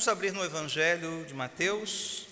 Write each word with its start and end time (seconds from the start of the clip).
Vamos 0.00 0.08
abrir 0.08 0.32
no 0.32 0.42
Evangelho 0.42 1.26
de 1.26 1.34
Mateus, 1.34 2.24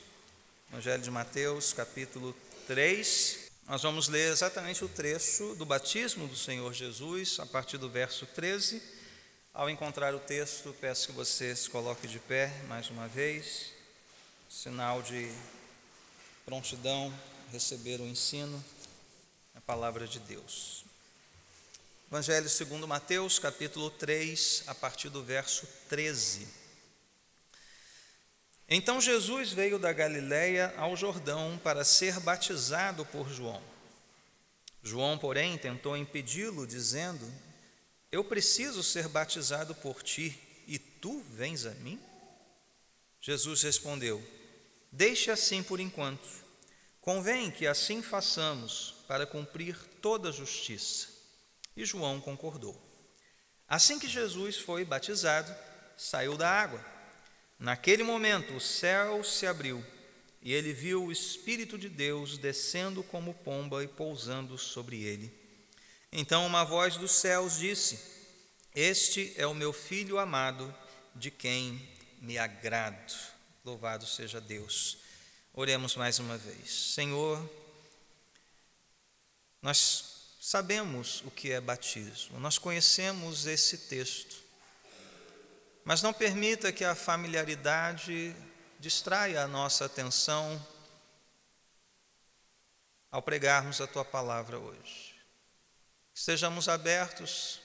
Evangelho 0.73 1.03
de 1.03 1.11
Mateus, 1.11 1.75
capítulo 1.75 2.35
3. 2.67 3.51
Nós 3.69 3.83
vamos 3.83 4.09
ler 4.09 4.33
exatamente 4.33 4.83
o 4.83 4.89
trecho 4.89 5.55
do 5.55 5.67
batismo 5.67 6.27
do 6.27 6.35
Senhor 6.35 6.73
Jesus, 6.73 7.39
a 7.39 7.45
partir 7.45 7.77
do 7.77 7.91
verso 7.91 8.25
13. 8.25 8.83
Ao 9.53 9.69
encontrar 9.69 10.15
o 10.15 10.19
texto, 10.19 10.75
peço 10.81 11.09
que 11.09 11.13
você 11.13 11.55
se 11.55 11.69
coloque 11.69 12.09
de 12.09 12.19
pé 12.19 12.51
mais 12.69 12.89
uma 12.89 13.07
vez, 13.07 13.67
sinal 14.49 15.03
de 15.03 15.31
prontidão, 16.47 17.13
receber 17.53 18.01
o 18.01 18.07
ensino, 18.07 18.65
a 19.55 19.61
palavra 19.61 20.09
de 20.09 20.19
Deus. 20.21 20.87
Evangelho 22.11 22.49
segundo 22.49 22.89
Mateus, 22.89 23.39
capítulo 23.39 23.91
3, 23.91 24.65
a 24.69 24.75
partir 24.75 25.11
do 25.11 25.23
verso 25.23 25.69
13. 25.91 26.58
Então 28.69 29.01
Jesus 29.01 29.51
veio 29.53 29.79
da 29.79 29.93
Galiléia 29.93 30.75
ao 30.77 30.95
Jordão 30.95 31.59
para 31.65 31.85
ser 31.85 32.21
batizado 32.21 33.05
por 33.07 33.31
João. 33.31 33.63
João, 34.83 35.17
porém, 35.17 35.57
tentou 35.57 35.97
impedi-lo, 35.97 36.67
dizendo: 36.67 37.27
Eu 38.13 38.23
preciso 38.23 38.83
ser 38.83 39.09
batizado 39.09 39.75
por 39.75 40.03
ti, 40.03 40.39
e 40.67 40.79
tu 40.79 41.21
vens 41.31 41.65
a 41.65 41.71
mim? 41.77 41.99
Jesus 43.21 43.63
respondeu: 43.63 44.23
Deixe 44.93 45.31
assim 45.31 45.63
por 45.63 45.81
enquanto. 45.81 46.29
Convém 47.01 47.51
que 47.51 47.67
assim 47.67 48.03
façamos 48.03 48.97
para 49.09 49.27
cumprir 49.27 49.79
toda 50.03 50.29
a 50.29 50.33
justiça. 50.33 51.09
E 51.75 51.87
João 51.87 52.21
concordou. 52.21 52.79
Assim 53.67 53.99
que 53.99 54.07
Jesus 54.09 54.59
foi 54.59 54.85
batizado, 54.85 55.55
saiu 55.97 56.37
da 56.37 56.51
água. 56.51 56.98
Naquele 57.59 58.03
momento 58.03 58.55
o 58.55 58.61
céu 58.61 59.25
se 59.25 59.47
abriu 59.47 59.85
e 60.41 60.53
ele 60.53 60.73
viu 60.73 61.05
o 61.05 61.13
Espírito 61.13 61.77
de 61.77 61.89
Deus 61.89 62.39
descendo 62.39 63.03
como 63.03 63.35
pomba 63.35 63.83
e 63.83 63.89
pousando 63.89 64.57
sobre 64.57 65.03
ele. 65.03 65.33
Então 66.13 66.47
uma 66.47 66.65
voz 66.65 66.97
dos 66.97 67.13
céus 67.13 67.59
disse: 67.59 67.99
Este 68.75 69.33
é 69.37 69.47
o 69.47 69.55
meu 69.55 69.73
filho 69.73 70.19
amado, 70.19 70.73
de 71.15 71.31
quem 71.31 71.89
me 72.21 72.39
agrado. 72.39 73.13
Louvado 73.65 74.07
seja 74.07 74.41
Deus. 74.41 74.99
Oremos 75.53 75.97
mais 75.97 76.19
uma 76.19 76.39
vez. 76.39 76.71
Senhor, 76.95 77.51
nós 79.61 80.19
Sabemos 80.49 81.23
o 81.27 81.31
que 81.31 81.51
é 81.51 81.61
batismo, 81.61 82.41
nós 82.41 82.57
conhecemos 82.57 83.45
esse 83.45 83.77
texto, 83.77 84.37
mas 85.89 86.03
não 86.03 86.13
permita 86.13 86.71
que 86.71 86.85
a 86.85 86.95
familiaridade 86.95 88.37
distraia 88.79 89.43
a 89.43 89.49
nossa 89.49 89.87
atenção 89.87 90.63
ao 93.11 93.23
pregarmos 93.23 93.81
a 93.81 93.87
tua 93.87 94.05
palavra 94.05 94.59
hoje. 94.59 95.15
Estejamos 96.15 96.69
abertos 96.69 97.63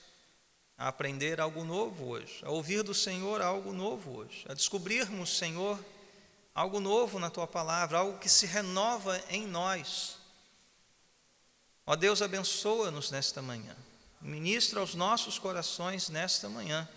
a 0.78 0.88
aprender 0.88 1.38
algo 1.38 1.64
novo 1.64 2.06
hoje, 2.06 2.40
a 2.42 2.48
ouvir 2.48 2.82
do 2.82 2.94
Senhor 2.94 3.42
algo 3.42 3.74
novo 3.74 4.16
hoje, 4.16 4.46
a 4.48 4.54
descobrirmos, 4.54 5.36
Senhor, 5.36 5.78
algo 6.54 6.80
novo 6.80 7.18
na 7.18 7.28
tua 7.28 7.46
palavra, 7.46 7.98
algo 7.98 8.18
que 8.18 8.30
se 8.30 8.46
renova 8.46 9.22
em 9.28 9.46
nós 9.46 10.16
Ó 11.86 11.94
Deus, 11.94 12.22
abençoa-nos 12.22 13.10
nesta 13.10 13.42
manhã. 13.42 13.76
Ministra 14.18 14.80
aos 14.80 14.94
nossos 14.94 15.38
corações 15.38 16.08
nesta 16.08 16.48
manhã. 16.48 16.88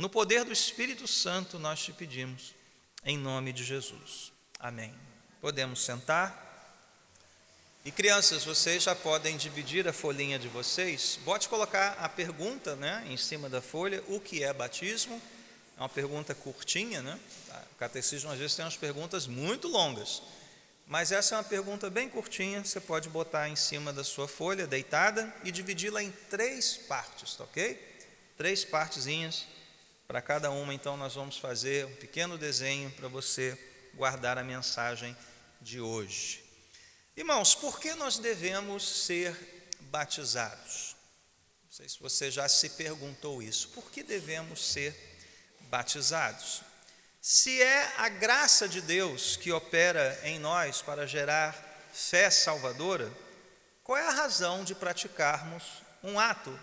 No 0.00 0.08
poder 0.08 0.46
do 0.46 0.52
Espírito 0.52 1.06
Santo 1.06 1.58
nós 1.58 1.84
te 1.84 1.92
pedimos, 1.92 2.54
em 3.04 3.18
nome 3.18 3.52
de 3.52 3.62
Jesus. 3.62 4.32
Amém. 4.58 4.94
Podemos 5.42 5.84
sentar. 5.84 6.88
E 7.84 7.92
crianças, 7.92 8.42
vocês 8.42 8.84
já 8.84 8.94
podem 8.94 9.36
dividir 9.36 9.86
a 9.86 9.92
folhinha 9.92 10.38
de 10.38 10.48
vocês. 10.48 11.20
Pode 11.22 11.50
colocar 11.50 11.98
a 12.00 12.08
pergunta 12.08 12.74
né, 12.76 13.04
em 13.10 13.18
cima 13.18 13.50
da 13.50 13.60
folha: 13.60 14.02
o 14.08 14.18
que 14.18 14.42
é 14.42 14.50
batismo? 14.54 15.20
É 15.76 15.80
uma 15.80 15.88
pergunta 15.90 16.34
curtinha, 16.34 17.02
né? 17.02 17.20
O 17.70 17.74
catecismo 17.74 18.30
às 18.30 18.38
vezes 18.38 18.56
tem 18.56 18.64
umas 18.64 18.78
perguntas 18.78 19.26
muito 19.26 19.68
longas. 19.68 20.22
Mas 20.86 21.12
essa 21.12 21.34
é 21.34 21.36
uma 21.36 21.44
pergunta 21.44 21.90
bem 21.90 22.08
curtinha, 22.08 22.64
você 22.64 22.80
pode 22.80 23.10
botar 23.10 23.50
em 23.50 23.56
cima 23.56 23.92
da 23.92 24.02
sua 24.02 24.26
folha, 24.26 24.66
deitada, 24.66 25.30
e 25.44 25.52
dividi-la 25.52 26.02
em 26.02 26.10
três 26.30 26.78
partes, 26.88 27.34
tá 27.34 27.44
ok? 27.44 27.78
Três 28.38 28.64
partezinhas, 28.64 29.44
para 30.10 30.20
cada 30.20 30.50
uma, 30.50 30.74
então 30.74 30.96
nós 30.96 31.14
vamos 31.14 31.36
fazer 31.36 31.86
um 31.86 31.94
pequeno 31.94 32.36
desenho 32.36 32.90
para 32.90 33.06
você 33.06 33.56
guardar 33.94 34.38
a 34.38 34.42
mensagem 34.42 35.16
de 35.60 35.80
hoje. 35.80 36.44
Irmãos, 37.16 37.54
por 37.54 37.78
que 37.78 37.94
nós 37.94 38.18
devemos 38.18 39.04
ser 39.04 39.70
batizados? 39.82 40.96
Não 41.62 41.70
sei 41.70 41.88
se 41.88 42.00
você 42.00 42.28
já 42.28 42.48
se 42.48 42.70
perguntou 42.70 43.40
isso. 43.40 43.68
Por 43.68 43.88
que 43.88 44.02
devemos 44.02 44.72
ser 44.72 44.96
batizados? 45.70 46.62
Se 47.22 47.62
é 47.62 47.92
a 47.98 48.08
graça 48.08 48.68
de 48.68 48.80
Deus 48.80 49.36
que 49.36 49.52
opera 49.52 50.18
em 50.24 50.40
nós 50.40 50.82
para 50.82 51.06
gerar 51.06 51.54
fé 51.92 52.28
salvadora, 52.30 53.08
qual 53.84 53.96
é 53.96 54.08
a 54.08 54.10
razão 54.10 54.64
de 54.64 54.74
praticarmos 54.74 55.62
um 56.02 56.18
ato 56.18 56.58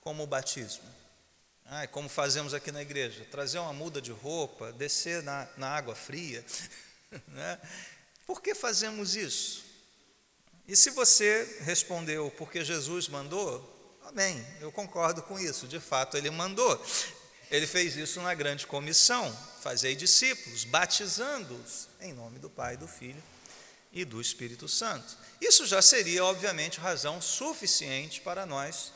como 0.00 0.24
o 0.24 0.26
batismo? 0.26 0.99
Ah, 1.72 1.86
como 1.86 2.08
fazemos 2.08 2.52
aqui 2.52 2.72
na 2.72 2.82
igreja, 2.82 3.24
trazer 3.30 3.60
uma 3.60 3.72
muda 3.72 4.02
de 4.02 4.10
roupa, 4.10 4.72
descer 4.72 5.22
na, 5.22 5.46
na 5.56 5.68
água 5.68 5.94
fria. 5.94 6.44
Né? 7.26 7.58
Por 8.24 8.40
que 8.40 8.54
fazemos 8.54 9.16
isso? 9.16 9.64
E 10.68 10.76
se 10.76 10.90
você 10.90 11.58
respondeu 11.62 12.32
porque 12.38 12.64
Jesus 12.64 13.08
mandou, 13.08 13.98
amém, 14.04 14.46
eu 14.60 14.70
concordo 14.70 15.20
com 15.20 15.36
isso, 15.36 15.66
de 15.66 15.80
fato 15.80 16.16
ele 16.16 16.30
mandou. 16.30 16.80
Ele 17.50 17.66
fez 17.66 17.96
isso 17.96 18.22
na 18.22 18.32
grande 18.32 18.64
comissão, 18.64 19.36
fazei 19.60 19.96
discípulos, 19.96 20.62
batizando-os 20.62 21.88
em 22.00 22.12
nome 22.12 22.38
do 22.38 22.48
Pai, 22.48 22.76
do 22.76 22.86
Filho 22.86 23.20
e 23.92 24.04
do 24.04 24.20
Espírito 24.20 24.68
Santo. 24.68 25.18
Isso 25.40 25.66
já 25.66 25.82
seria, 25.82 26.24
obviamente, 26.24 26.78
razão 26.78 27.20
suficiente 27.20 28.20
para 28.20 28.46
nós 28.46 28.92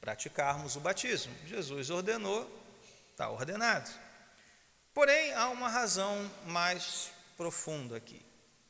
praticarmos 0.00 0.76
o 0.76 0.80
batismo. 0.80 1.34
Jesus 1.46 1.90
ordenou, 1.90 2.48
está 3.10 3.28
ordenado. 3.30 3.90
Porém, 4.94 5.32
há 5.34 5.48
uma 5.48 5.68
razão 5.68 6.30
mais 6.46 7.10
profunda 7.36 7.96
aqui. 7.96 8.20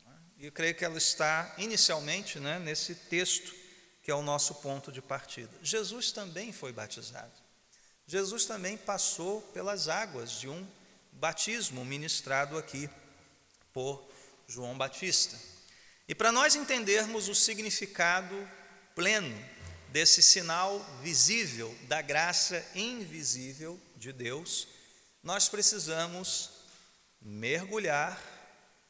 Né? 0.05 0.13
E 0.37 0.45
eu 0.45 0.51
creio 0.51 0.75
que 0.75 0.85
ela 0.85 0.97
está 0.97 1.53
inicialmente 1.57 2.39
né, 2.39 2.59
nesse 2.59 2.95
texto, 2.95 3.53
que 4.03 4.11
é 4.11 4.15
o 4.15 4.21
nosso 4.21 4.55
ponto 4.55 4.91
de 4.91 5.01
partida. 5.01 5.51
Jesus 5.61 6.11
também 6.11 6.51
foi 6.51 6.71
batizado. 6.71 7.33
Jesus 8.05 8.45
também 8.45 8.75
passou 8.75 9.41
pelas 9.53 9.87
águas 9.87 10.31
de 10.31 10.49
um 10.49 10.67
batismo 11.11 11.85
ministrado 11.85 12.57
aqui 12.57 12.89
por 13.71 14.03
João 14.47 14.77
Batista. 14.77 15.37
E 16.07 16.15
para 16.15 16.31
nós 16.31 16.55
entendermos 16.55 17.27
o 17.27 17.35
significado 17.35 18.35
pleno 18.95 19.37
desse 19.91 20.21
sinal 20.21 20.79
visível 21.01 21.75
da 21.87 22.01
graça 22.01 22.63
invisível 22.75 23.79
de 23.97 24.13
Deus, 24.13 24.67
nós 25.23 25.49
precisamos 25.49 26.51
mergulhar, 27.21 28.21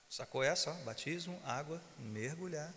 sacou 0.09 0.43
essa? 0.43 0.71
Ó, 0.71 0.73
batismo, 0.83 1.41
água, 1.43 1.81
mergulhar. 1.97 2.73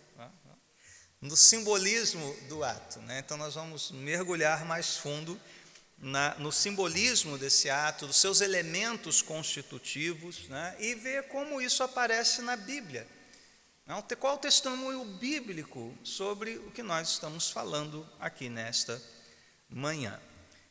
No 1.21 1.37
simbolismo 1.37 2.35
do 2.49 2.63
ato. 2.63 2.99
Né? 3.01 3.19
Então 3.19 3.37
nós 3.37 3.55
vamos 3.55 3.91
mergulhar 3.91 4.65
mais 4.65 4.97
fundo 4.97 5.39
na, 5.97 6.35
no 6.35 6.51
simbolismo 6.51 7.37
desse 7.37 7.69
ato, 7.69 8.07
dos 8.07 8.17
seus 8.17 8.41
elementos 8.41 9.21
constitutivos, 9.21 10.49
né, 10.49 10.75
e 10.79 10.95
ver 10.95 11.29
como 11.29 11.61
isso 11.61 11.81
aparece 11.81 12.41
na 12.41 12.57
Bíblia. 12.57 13.07
Qual 14.17 14.35
o 14.35 14.37
testemunho 14.37 15.03
bíblico 15.03 15.93
sobre 16.05 16.55
o 16.55 16.71
que 16.71 16.81
nós 16.81 17.09
estamos 17.09 17.51
falando 17.51 18.07
aqui 18.17 18.47
nesta 18.47 19.01
manhã? 19.69 20.17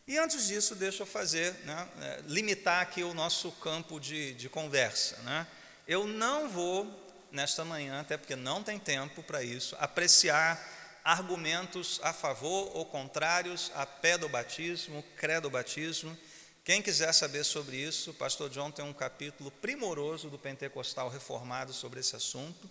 E 0.07 0.17
antes 0.17 0.47
disso, 0.47 0.75
deixa 0.75 1.03
eu 1.03 1.07
fazer, 1.07 1.53
né, 1.67 1.89
é, 2.01 2.23
limitar 2.27 2.81
aqui 2.81 3.03
o 3.03 3.13
nosso 3.13 3.53
campo 3.53 4.01
de, 4.01 4.33
de 4.33 4.49
conversa. 4.49 5.19
Né? 5.25 5.47
Eu 5.87 6.07
não 6.07 6.49
vou, 6.49 6.91
nesta 7.31 7.67
manhã, 7.67 8.01
até 8.01 8.17
porque 8.17 8.35
não 8.35 8.63
tem 8.63 8.79
tempo 8.79 9.23
para 9.23 9.43
isso, 9.43 9.77
apreciar 9.79 10.59
argumentos 11.05 12.01
a 12.03 12.15
favor 12.15 12.75
ou 12.75 12.87
contrários 12.87 13.71
a 13.75 13.85
pé 13.85 14.17
do 14.17 14.29
batismo, 14.29 15.05
credo 15.19 15.51
batismo. 15.51 16.17
Quem 16.65 16.81
quiser 16.81 17.13
saber 17.13 17.45
sobre 17.45 17.77
isso, 17.77 18.13
o 18.13 18.15
pastor 18.15 18.49
John 18.49 18.71
tem 18.71 18.85
um 18.87 18.95
capítulo 18.95 19.51
primoroso 19.51 20.31
do 20.31 20.39
Pentecostal 20.39 21.11
Reformado 21.11 21.75
sobre 21.75 22.01
esse 22.01 22.17
assunto. 22.17 22.71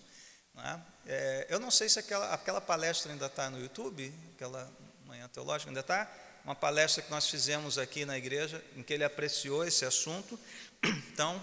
Né? 0.55 0.81
É, 1.05 1.47
eu 1.49 1.59
não 1.59 1.71
sei 1.71 1.89
se 1.89 1.99
aquela, 1.99 2.33
aquela 2.33 2.61
palestra 2.61 3.11
ainda 3.11 3.25
está 3.25 3.49
no 3.49 3.59
YouTube, 3.59 4.13
aquela 4.35 4.69
manhã 5.05 5.27
teológica 5.27 5.69
ainda 5.69 5.81
está, 5.81 6.09
uma 6.43 6.55
palestra 6.55 7.03
que 7.03 7.11
nós 7.11 7.29
fizemos 7.29 7.77
aqui 7.77 8.05
na 8.05 8.17
igreja, 8.17 8.63
em 8.75 8.83
que 8.83 8.93
ele 8.93 9.03
apreciou 9.03 9.65
esse 9.65 9.85
assunto. 9.85 10.39
Então, 11.13 11.39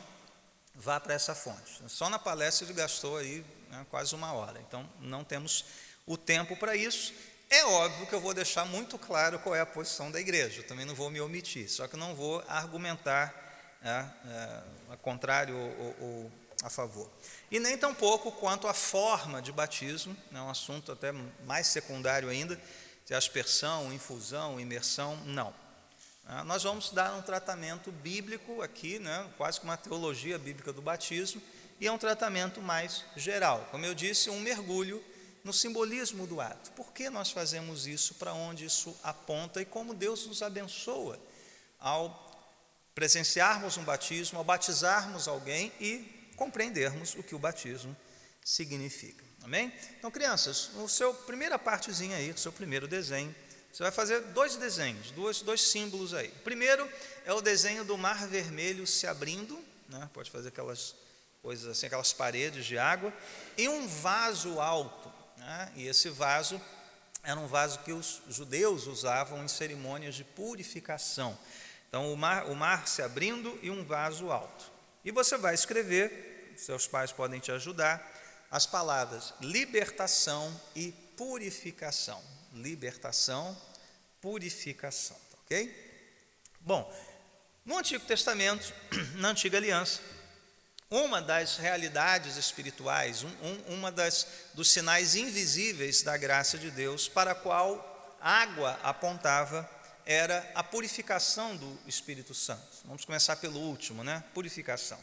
vá 0.74 0.98
para 0.98 1.14
essa 1.14 1.34
fonte. 1.34 1.82
Só 1.86 2.08
na 2.08 2.18
palestra 2.18 2.66
ele 2.66 2.72
gastou 2.72 3.16
aí 3.16 3.44
né, 3.68 3.86
quase 3.90 4.14
uma 4.14 4.32
hora, 4.32 4.60
então 4.60 4.88
não 5.00 5.22
temos 5.22 5.64
o 6.06 6.16
tempo 6.16 6.56
para 6.56 6.74
isso. 6.74 7.12
É 7.50 7.64
óbvio 7.64 8.06
que 8.06 8.14
eu 8.14 8.20
vou 8.20 8.34
deixar 8.34 8.64
muito 8.64 8.98
claro 8.98 9.38
qual 9.38 9.54
é 9.54 9.60
a 9.60 9.66
posição 9.66 10.10
da 10.10 10.20
igreja, 10.20 10.62
também 10.62 10.84
não 10.84 10.94
vou 10.94 11.10
me 11.10 11.20
omitir, 11.20 11.70
só 11.70 11.86
que 11.86 11.96
não 11.96 12.14
vou 12.14 12.44
argumentar 12.48 13.34
é, 13.82 13.88
é, 13.88 14.62
a 14.92 14.96
contrário 14.96 15.56
ou, 15.56 15.96
ou, 16.00 16.32
a 16.62 16.70
favor. 16.70 17.08
E 17.50 17.60
nem 17.60 17.78
tampouco 17.78 18.32
quanto 18.32 18.66
à 18.66 18.74
forma 18.74 19.40
de 19.40 19.52
batismo, 19.52 20.16
é 20.32 20.40
um 20.40 20.50
assunto 20.50 20.92
até 20.92 21.12
mais 21.44 21.68
secundário 21.68 22.28
ainda, 22.28 22.60
se 23.04 23.14
aspersão, 23.14 23.92
infusão, 23.92 24.60
imersão, 24.60 25.16
não. 25.24 25.54
É, 26.28 26.42
nós 26.42 26.62
vamos 26.62 26.90
dar 26.90 27.14
um 27.14 27.22
tratamento 27.22 27.90
bíblico 27.90 28.60
aqui, 28.60 28.98
né, 28.98 29.26
quase 29.38 29.58
que 29.58 29.64
uma 29.64 29.76
teologia 29.76 30.38
bíblica 30.38 30.72
do 30.72 30.82
batismo, 30.82 31.40
e 31.80 31.86
é 31.86 31.92
um 31.92 31.96
tratamento 31.96 32.60
mais 32.60 33.04
geral. 33.16 33.66
Como 33.70 33.86
eu 33.86 33.94
disse, 33.94 34.28
um 34.28 34.40
mergulho 34.40 35.02
no 35.44 35.52
simbolismo 35.52 36.26
do 36.26 36.40
ato. 36.40 36.72
Por 36.72 36.92
que 36.92 37.08
nós 37.08 37.30
fazemos 37.30 37.86
isso? 37.86 38.14
Para 38.16 38.34
onde 38.34 38.64
isso 38.64 38.94
aponta 39.02 39.62
e 39.62 39.64
como 39.64 39.94
Deus 39.94 40.26
nos 40.26 40.42
abençoa 40.42 41.18
ao 41.78 42.26
presenciarmos 42.94 43.76
um 43.76 43.84
batismo, 43.84 44.38
ao 44.38 44.44
batizarmos 44.44 45.28
alguém 45.28 45.72
e 45.80 46.17
compreendermos 46.38 47.14
o 47.16 47.22
que 47.22 47.34
o 47.34 47.38
batismo 47.38 47.94
significa. 48.42 49.24
Amém? 49.42 49.72
Então, 49.98 50.10
crianças, 50.10 50.70
no 50.74 50.88
seu 50.88 51.12
primeira 51.12 51.58
partezinha 51.58 52.16
aí, 52.16 52.32
do 52.32 52.40
seu 52.40 52.52
primeiro 52.52 52.88
desenho, 52.88 53.34
você 53.72 53.82
vai 53.82 53.92
fazer 53.92 54.20
dois 54.20 54.56
desenhos, 54.56 55.10
dois, 55.10 55.42
dois 55.42 55.60
símbolos 55.60 56.14
aí. 56.14 56.28
O 56.28 56.42
primeiro 56.42 56.88
é 57.26 57.32
o 57.32 57.40
desenho 57.40 57.84
do 57.84 57.98
mar 57.98 58.26
vermelho 58.26 58.86
se 58.86 59.06
abrindo, 59.06 59.62
né? 59.88 60.08
pode 60.14 60.30
fazer 60.30 60.48
aquelas 60.48 60.94
coisas 61.42 61.66
assim, 61.66 61.86
aquelas 61.86 62.12
paredes 62.12 62.64
de 62.64 62.78
água, 62.78 63.12
e 63.56 63.68
um 63.68 63.86
vaso 63.86 64.60
alto. 64.60 65.12
Né? 65.36 65.72
E 65.76 65.86
esse 65.86 66.08
vaso 66.08 66.60
era 67.22 67.38
um 67.38 67.46
vaso 67.46 67.80
que 67.80 67.92
os 67.92 68.22
judeus 68.28 68.86
usavam 68.86 69.44
em 69.44 69.48
cerimônias 69.48 70.14
de 70.14 70.24
purificação. 70.24 71.38
Então, 71.88 72.12
o 72.12 72.16
mar, 72.16 72.46
o 72.46 72.54
mar 72.54 72.86
se 72.86 73.02
abrindo 73.02 73.58
e 73.62 73.70
um 73.70 73.84
vaso 73.84 74.30
alto. 74.30 74.70
E 75.04 75.10
você 75.10 75.36
vai 75.38 75.54
escrever, 75.54 76.27
seus 76.58 76.86
pais 76.86 77.12
podem 77.12 77.40
te 77.40 77.52
ajudar, 77.52 78.04
as 78.50 78.66
palavras 78.66 79.34
libertação 79.40 80.60
e 80.74 80.92
purificação. 81.16 82.22
Libertação, 82.54 83.56
purificação, 84.20 85.16
ok? 85.42 85.86
Bom, 86.60 86.90
no 87.64 87.76
Antigo 87.76 88.04
Testamento, 88.06 88.72
na 89.16 89.28
Antiga 89.28 89.58
Aliança, 89.58 90.00
uma 90.90 91.20
das 91.20 91.58
realidades 91.58 92.36
espirituais, 92.36 93.22
um, 93.22 93.28
um, 93.42 93.74
uma 93.74 93.92
das 93.92 94.26
dos 94.54 94.70
sinais 94.70 95.14
invisíveis 95.14 96.02
da 96.02 96.16
graça 96.16 96.56
de 96.56 96.70
Deus, 96.70 97.08
para 97.08 97.32
a 97.32 97.34
qual 97.34 98.16
água 98.20 98.78
apontava, 98.82 99.68
era 100.06 100.50
a 100.54 100.64
purificação 100.64 101.54
do 101.54 101.78
Espírito 101.86 102.34
Santo. 102.34 102.78
Vamos 102.86 103.04
começar 103.04 103.36
pelo 103.36 103.60
último, 103.60 104.02
né? 104.02 104.24
Purificação. 104.32 104.98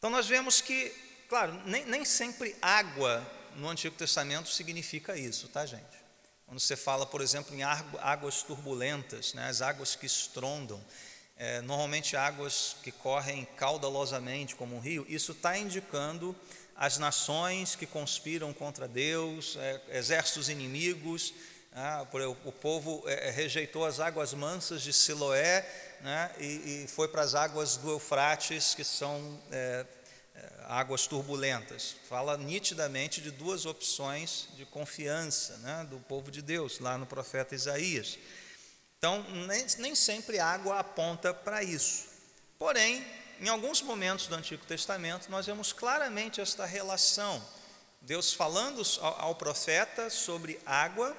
Então 0.00 0.08
nós 0.08 0.26
vemos 0.26 0.62
que, 0.62 0.90
claro, 1.28 1.52
nem, 1.66 1.84
nem 1.84 2.06
sempre 2.06 2.56
água 2.62 3.22
no 3.56 3.68
Antigo 3.68 3.94
Testamento 3.94 4.48
significa 4.48 5.14
isso, 5.14 5.46
tá, 5.48 5.66
gente? 5.66 5.84
Quando 6.46 6.58
você 6.58 6.74
fala, 6.74 7.04
por 7.04 7.20
exemplo, 7.20 7.54
em 7.54 7.62
águas 7.62 8.42
turbulentas, 8.42 9.34
né, 9.34 9.46
as 9.46 9.60
águas 9.60 9.94
que 9.94 10.06
estrondam, 10.06 10.82
é, 11.36 11.60
normalmente 11.60 12.16
águas 12.16 12.76
que 12.82 12.90
correm 12.90 13.46
caudalosamente 13.58 14.56
como 14.56 14.74
um 14.74 14.80
rio, 14.80 15.04
isso 15.06 15.32
está 15.32 15.58
indicando 15.58 16.34
as 16.74 16.96
nações 16.96 17.76
que 17.76 17.84
conspiram 17.84 18.54
contra 18.54 18.88
Deus, 18.88 19.54
é, 19.56 19.98
exércitos 19.98 20.48
inimigos. 20.48 21.34
Ah, 21.72 22.04
o 22.44 22.50
povo 22.50 23.04
é, 23.06 23.30
rejeitou 23.30 23.86
as 23.86 24.00
águas 24.00 24.34
mansas 24.34 24.82
de 24.82 24.92
Siloé 24.92 25.64
né, 26.00 26.30
e, 26.38 26.82
e, 26.84 26.88
foi 26.88 27.06
para 27.06 27.22
as 27.22 27.36
águas 27.36 27.76
do 27.76 27.90
Eufrates, 27.90 28.74
que 28.74 28.82
são 28.82 29.40
é, 29.52 29.86
águas 30.66 31.06
turbulentas. 31.06 31.94
Fala 32.08 32.36
nitidamente 32.36 33.20
de 33.20 33.30
duas 33.30 33.66
opções 33.66 34.48
de 34.56 34.66
confiança 34.66 35.58
né, 35.58 35.86
do 35.88 35.98
povo 36.00 36.30
de 36.30 36.42
Deus, 36.42 36.80
lá 36.80 36.98
no 36.98 37.06
profeta 37.06 37.54
Isaías. 37.54 38.18
Então, 38.98 39.24
nem, 39.46 39.64
nem 39.78 39.94
sempre 39.94 40.38
água 40.38 40.80
aponta 40.80 41.32
para 41.32 41.62
isso. 41.62 42.08
Porém, 42.58 43.06
em 43.40 43.48
alguns 43.48 43.80
momentos 43.80 44.26
do 44.26 44.34
Antigo 44.34 44.66
Testamento, 44.66 45.30
nós 45.30 45.46
vemos 45.46 45.72
claramente 45.72 46.40
esta 46.40 46.66
relação. 46.66 47.42
Deus 48.02 48.32
falando 48.32 48.82
ao, 49.00 49.20
ao 49.20 49.34
profeta 49.34 50.10
sobre 50.10 50.60
água, 50.66 51.16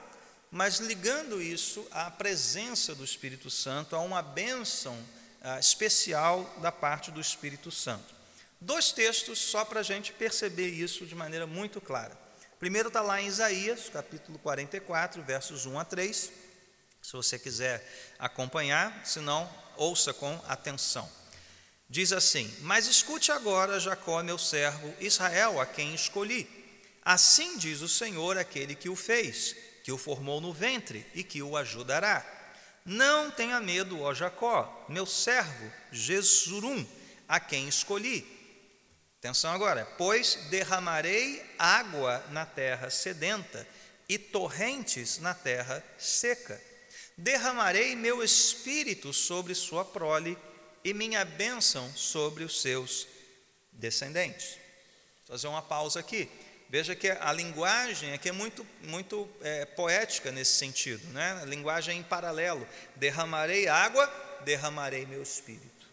mas 0.51 0.80
ligando 0.80 1.42
isso 1.42 1.88
à 1.92 2.12
presença 2.12 2.94
do 2.94 3.03
Espírito 3.03 3.50
Santo, 3.50 3.95
a 3.95 4.00
uma 4.00 4.21
bênção 4.21 4.98
ah, 5.42 5.59
especial 5.59 6.44
da 6.62 6.71
parte 6.71 7.09
do 7.09 7.21
Espírito 7.21 7.71
Santo. 7.71 8.13
Dois 8.59 8.92
textos 8.92 9.39
só 9.39 9.65
para 9.65 9.80
a 9.80 9.83
gente 9.83 10.13
perceber 10.13 10.68
isso 10.68 11.06
de 11.06 11.15
maneira 11.15 11.48
muito 11.48 11.81
clara. 11.81 12.15
Primeiro 12.59 12.89
está 12.89 13.01
lá 13.01 13.19
em 13.19 13.25
Isaías, 13.25 13.89
capítulo 13.89 14.38
44, 14.38 15.24
versos 15.24 15.65
1 15.65 15.80
a 15.80 15.86
3 15.86 16.31
se 17.01 17.13
você 17.13 17.39
quiser 17.39 17.83
acompanhar, 18.19 19.06
se 19.06 19.19
não, 19.19 19.50
ouça 19.75 20.13
com 20.13 20.39
atenção. 20.47 21.09
Diz 21.89 22.13
assim: 22.13 22.54
Mas 22.62 22.88
escute 22.88 23.31
agora, 23.31 23.80
Jacó, 23.80 24.21
meu 24.21 24.38
servo, 24.38 24.94
Israel, 25.00 25.59
a 25.59 25.65
quem 25.65 25.95
escolhi. 25.95 26.47
Assim 27.04 27.57
diz 27.57 27.81
o 27.81 27.89
Senhor, 27.89 28.38
aquele 28.38 28.75
que 28.75 28.88
o 28.88 28.95
fez, 28.95 29.56
que 29.83 29.92
o 29.92 29.98
formou 29.98 30.39
no 30.39 30.54
ventre 30.54 31.06
e 31.13 31.24
que 31.24 31.42
o 31.42 31.57
ajudará. 31.57 32.25
Não 32.86 33.30
tenha 33.30 33.60
medo, 33.60 34.01
ó 34.01 34.13
Jacó, 34.13 34.86
meu 34.89 35.06
servo, 35.06 35.72
Jesurum, 35.92 36.86
a 37.28 37.39
quem 37.39 37.68
escolhi. 37.68 38.25
Atenção 39.19 39.54
agora, 39.54 39.86
pois 39.98 40.36
derramarei 40.50 41.44
água 41.57 42.24
na 42.31 42.45
terra 42.45 42.89
sedenta 42.89 43.68
e 44.10 44.18
torrentes 44.18 45.19
na 45.19 45.33
terra 45.33 45.83
seca 45.98 46.60
derramarei 47.22 47.95
meu 47.95 48.24
espírito 48.24 49.13
sobre 49.13 49.54
sua 49.54 49.86
prole 49.86 50.38
e 50.83 50.94
minha 50.94 51.24
bênção 51.24 51.92
sobre 51.95 52.44
os 52.44 52.62
seus 52.62 53.07
descendentes. 53.72 54.57
Vou 55.28 55.38
fazer 55.38 55.47
uma 55.47 55.61
pausa 55.61 56.00
aqui. 56.00 56.30
Veja 56.71 56.95
que 56.95 57.09
a 57.09 57.33
linguagem 57.33 58.13
aqui 58.13 58.30
é 58.30 58.31
muito, 58.31 58.66
muito 58.83 59.30
é, 59.42 59.66
poética 59.66 60.31
nesse 60.31 60.54
sentido, 60.54 61.06
né? 61.09 61.37
A 61.42 61.45
linguagem 61.45 61.99
em 61.99 62.04
paralelo. 62.04 62.66
Derramarei 62.95 63.68
água, 63.68 64.07
derramarei 64.45 65.06
meu 65.06 65.21
espírito. 65.21 65.85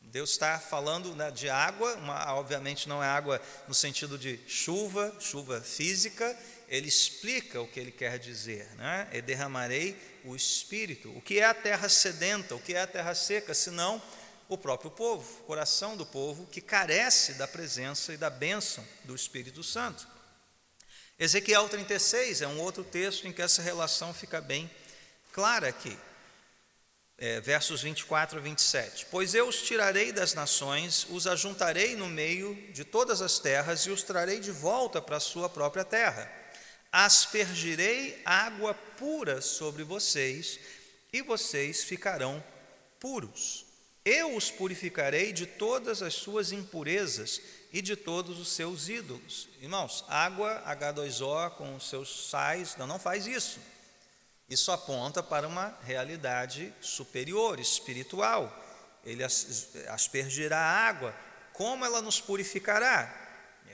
Deus 0.00 0.30
está 0.30 0.58
falando 0.58 1.14
né, 1.14 1.30
de 1.30 1.50
água, 1.50 1.94
uma, 1.96 2.32
obviamente 2.32 2.88
não 2.88 3.04
é 3.04 3.06
água 3.06 3.42
no 3.68 3.74
sentido 3.74 4.16
de 4.16 4.40
chuva, 4.46 5.14
chuva 5.20 5.60
física, 5.60 6.34
ele 6.66 6.88
explica 6.88 7.60
o 7.60 7.68
que 7.68 7.78
ele 7.78 7.92
quer 7.92 8.18
dizer, 8.18 8.66
né? 8.76 9.08
E 9.12 9.20
derramarei 9.20 9.94
o 10.24 10.34
Espírito. 10.34 11.10
O 11.14 11.20
que 11.20 11.40
é 11.40 11.44
a 11.44 11.52
terra 11.52 11.90
sedenta, 11.90 12.54
o 12.54 12.60
que 12.60 12.72
é 12.72 12.80
a 12.80 12.86
terra 12.86 13.14
seca, 13.14 13.52
senão 13.52 14.00
o 14.48 14.56
próprio 14.56 14.90
povo, 14.90 15.40
o 15.40 15.44
coração 15.44 15.94
do 15.94 16.06
povo 16.06 16.46
que 16.46 16.62
carece 16.62 17.34
da 17.34 17.46
presença 17.46 18.14
e 18.14 18.16
da 18.16 18.30
bênção 18.30 18.82
do 19.04 19.14
Espírito 19.14 19.62
Santo. 19.62 20.10
Ezequiel 21.22 21.68
36 21.68 22.42
é 22.42 22.48
um 22.48 22.60
outro 22.60 22.82
texto 22.82 23.26
em 23.26 23.32
que 23.32 23.42
essa 23.42 23.62
relação 23.62 24.12
fica 24.12 24.40
bem 24.40 24.70
clara 25.32 25.68
aqui. 25.68 25.96
É, 27.16 27.40
versos 27.40 27.82
24 27.82 28.38
a 28.38 28.42
27. 28.42 29.06
Pois 29.10 29.34
eu 29.34 29.46
os 29.46 29.62
tirarei 29.62 30.10
das 30.10 30.34
nações, 30.34 31.06
os 31.08 31.26
ajuntarei 31.26 31.94
no 31.94 32.08
meio 32.08 32.54
de 32.72 32.84
todas 32.84 33.22
as 33.22 33.38
terras 33.38 33.82
e 33.82 33.90
os 33.90 34.02
trarei 34.02 34.40
de 34.40 34.50
volta 34.50 35.00
para 35.00 35.18
a 35.18 35.20
sua 35.20 35.48
própria 35.48 35.84
terra 35.84 36.42
aspergirei 36.92 38.20
água 38.22 38.74
pura 38.74 39.40
sobre 39.40 39.82
vocês, 39.82 40.60
e 41.10 41.22
vocês 41.22 41.82
ficarão 41.82 42.44
puros. 43.00 43.64
Eu 44.04 44.36
os 44.36 44.50
purificarei 44.50 45.32
de 45.32 45.46
todas 45.46 46.02
as 46.02 46.14
suas 46.14 46.52
impurezas 46.52 47.40
e 47.72 47.80
de 47.80 47.96
todos 47.96 48.38
os 48.38 48.48
seus 48.48 48.88
ídolos. 48.88 49.48
Irmãos, 49.60 50.04
água 50.08 50.62
H2O 50.66 51.50
com 51.52 51.74
os 51.74 51.88
seus 51.88 52.28
sais, 52.28 52.76
não, 52.76 52.86
não 52.86 52.98
faz 52.98 53.26
isso. 53.26 53.58
Isso 54.48 54.70
aponta 54.70 55.22
para 55.22 55.48
uma 55.48 55.74
realidade 55.84 56.72
superior, 56.80 57.58
espiritual. 57.58 58.54
Ele 59.04 59.24
aspergirá 59.88 60.58
água. 60.58 61.14
Como 61.54 61.84
ela 61.84 62.02
nos 62.02 62.20
purificará? 62.20 63.20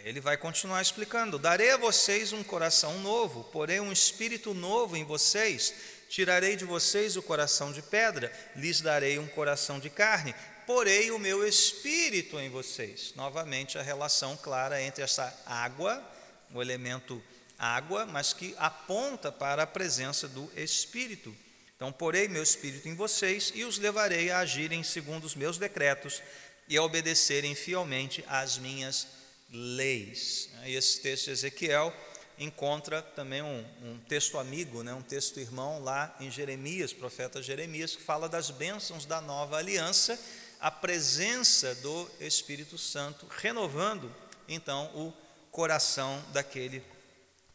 Ele 0.04 0.20
vai 0.20 0.36
continuar 0.36 0.80
explicando: 0.80 1.38
Darei 1.38 1.72
a 1.72 1.76
vocês 1.76 2.32
um 2.32 2.44
coração 2.44 2.98
novo, 3.00 3.44
porém 3.44 3.80
um 3.80 3.90
espírito 3.90 4.54
novo 4.54 4.96
em 4.96 5.04
vocês. 5.04 5.74
Tirarei 6.08 6.56
de 6.56 6.64
vocês 6.64 7.16
o 7.16 7.22
coração 7.22 7.72
de 7.72 7.82
pedra, 7.82 8.32
lhes 8.56 8.80
darei 8.80 9.18
um 9.18 9.26
coração 9.26 9.78
de 9.78 9.90
carne. 9.90 10.34
Porei 10.68 11.10
o 11.10 11.18
meu 11.18 11.48
espírito 11.48 12.38
em 12.38 12.50
vocês. 12.50 13.14
Novamente 13.16 13.78
a 13.78 13.82
relação 13.82 14.36
clara 14.36 14.82
entre 14.82 15.02
essa 15.02 15.34
água, 15.46 16.06
o 16.52 16.60
elemento 16.60 17.22
água, 17.58 18.04
mas 18.04 18.34
que 18.34 18.54
aponta 18.58 19.32
para 19.32 19.62
a 19.62 19.66
presença 19.66 20.28
do 20.28 20.52
espírito. 20.54 21.34
Então, 21.74 21.90
porei 21.90 22.28
meu 22.28 22.42
espírito 22.42 22.86
em 22.86 22.94
vocês 22.94 23.50
e 23.54 23.64
os 23.64 23.78
levarei 23.78 24.30
a 24.30 24.40
agirem 24.40 24.82
segundo 24.82 25.24
os 25.24 25.34
meus 25.34 25.56
decretos 25.56 26.22
e 26.68 26.76
a 26.76 26.82
obedecerem 26.82 27.54
fielmente 27.54 28.22
às 28.28 28.58
minhas 28.58 29.06
leis. 29.50 30.50
Esse 30.66 31.00
texto 31.00 31.24
de 31.24 31.30
Ezequiel 31.30 31.94
encontra 32.38 33.00
também 33.00 33.40
um, 33.40 33.64
um, 33.82 33.98
texto 34.06 34.38
amigo, 34.38 34.82
né, 34.82 34.92
um 34.92 35.00
texto 35.00 35.40
irmão 35.40 35.82
lá 35.82 36.14
em 36.20 36.30
Jeremias, 36.30 36.92
profeta 36.92 37.42
Jeremias, 37.42 37.96
que 37.96 38.02
fala 38.02 38.28
das 38.28 38.50
bênçãos 38.50 39.06
da 39.06 39.18
nova 39.18 39.56
aliança, 39.56 40.20
a 40.60 40.70
presença 40.70 41.74
do 41.76 42.10
Espírito 42.20 42.76
Santo, 42.76 43.26
renovando 43.28 44.14
então 44.48 44.86
o 44.94 45.12
coração 45.50 46.22
daquele 46.32 46.82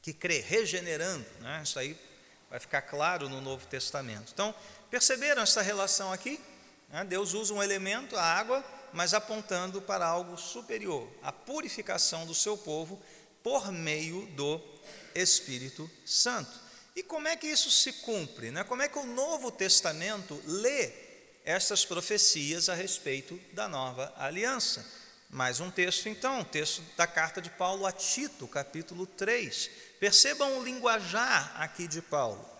que 0.01 0.13
crê, 0.13 0.39
regenerando. 0.39 1.25
Né, 1.39 1.61
isso 1.63 1.79
aí 1.79 1.97
vai 2.49 2.59
ficar 2.59 2.81
claro 2.83 3.29
no 3.29 3.41
Novo 3.41 3.65
Testamento. 3.67 4.31
Então, 4.33 4.53
perceberam 4.89 5.41
essa 5.41 5.61
relação 5.61 6.11
aqui? 6.11 6.39
Né, 6.89 7.03
Deus 7.03 7.33
usa 7.33 7.53
um 7.53 7.63
elemento, 7.63 8.15
a 8.15 8.23
água, 8.23 8.63
mas 8.93 9.13
apontando 9.13 9.81
para 9.81 10.05
algo 10.05 10.37
superior, 10.37 11.09
a 11.23 11.31
purificação 11.31 12.25
do 12.25 12.35
seu 12.35 12.57
povo 12.57 13.01
por 13.41 13.71
meio 13.71 14.25
do 14.27 14.61
Espírito 15.15 15.89
Santo. 16.05 16.61
E 16.95 17.01
como 17.01 17.27
é 17.27 17.35
que 17.35 17.47
isso 17.47 17.71
se 17.71 17.91
cumpre? 17.93 18.51
Né? 18.51 18.63
Como 18.63 18.81
é 18.81 18.87
que 18.87 18.99
o 18.99 19.05
Novo 19.05 19.51
Testamento 19.51 20.39
lê 20.45 21.02
essas 21.45 21.85
profecias 21.85 22.69
a 22.69 22.73
respeito 22.73 23.39
da 23.53 23.67
nova 23.67 24.13
aliança? 24.17 24.85
Mais 25.29 25.59
um 25.59 25.71
texto, 25.71 26.07
então, 26.07 26.39
um 26.39 26.43
texto 26.43 26.83
da 26.95 27.07
carta 27.07 27.41
de 27.41 27.49
Paulo 27.49 27.85
a 27.85 27.91
Tito, 27.91 28.47
capítulo 28.47 29.07
3. 29.07 29.69
Percebam 29.99 30.59
o 30.59 30.63
linguajar 30.63 31.53
aqui 31.59 31.87
de 31.87 32.01
Paulo. 32.01 32.53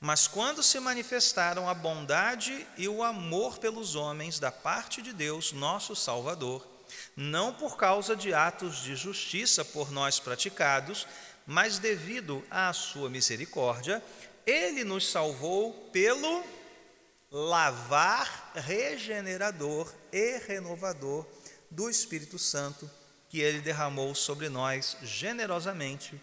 Mas 0.00 0.26
quando 0.26 0.62
se 0.62 0.78
manifestaram 0.80 1.68
a 1.68 1.74
bondade 1.74 2.66
e 2.76 2.88
o 2.88 3.02
amor 3.02 3.58
pelos 3.58 3.94
homens 3.94 4.38
da 4.38 4.52
parte 4.52 5.00
de 5.00 5.12
Deus, 5.12 5.52
nosso 5.52 5.96
Salvador, 5.96 6.66
não 7.16 7.52
por 7.52 7.76
causa 7.76 8.14
de 8.14 8.34
atos 8.34 8.82
de 8.82 8.94
justiça 8.94 9.64
por 9.64 9.90
nós 9.90 10.18
praticados, 10.18 11.06
mas 11.46 11.78
devido 11.78 12.44
à 12.50 12.72
sua 12.72 13.08
misericórdia, 13.08 14.02
ele 14.44 14.84
nos 14.84 15.08
salvou 15.10 15.72
pelo 15.92 16.44
lavar 17.30 18.52
regenerador 18.54 19.92
e 20.12 20.38
renovador 20.38 21.26
do 21.70 21.90
Espírito 21.90 22.38
Santo 22.38 22.90
que 23.28 23.40
ele 23.40 23.60
derramou 23.60 24.14
sobre 24.14 24.48
nós 24.48 24.96
generosamente 25.02 26.20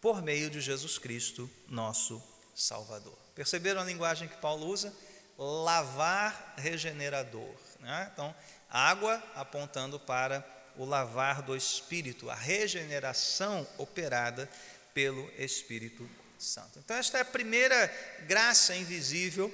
por 0.00 0.22
meio 0.22 0.50
de 0.50 0.60
Jesus 0.60 0.98
Cristo, 0.98 1.48
nosso 1.68 2.22
Salvador. 2.54 3.16
Perceberam 3.34 3.80
a 3.80 3.84
linguagem 3.84 4.28
que 4.28 4.36
Paulo 4.38 4.66
usa? 4.66 4.94
Lavar 5.38 6.54
regenerador. 6.56 7.54
Né? 7.78 8.10
Então, 8.12 8.34
água 8.68 9.22
apontando 9.34 9.98
para 10.00 10.44
o 10.76 10.84
lavar 10.84 11.42
do 11.42 11.56
Espírito, 11.56 12.30
a 12.30 12.34
regeneração 12.34 13.66
operada 13.78 14.48
pelo 14.92 15.30
Espírito 15.38 16.08
Santo. 16.38 16.78
Então, 16.78 16.96
esta 16.96 17.18
é 17.18 17.20
a 17.20 17.24
primeira 17.24 17.86
graça 18.26 18.74
invisível 18.74 19.52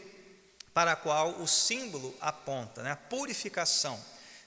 para 0.76 0.92
a 0.92 0.96
qual 0.96 1.30
o 1.40 1.48
símbolo 1.48 2.14
aponta, 2.20 2.82
né? 2.82 2.90
a 2.90 2.96
purificação. 2.96 3.98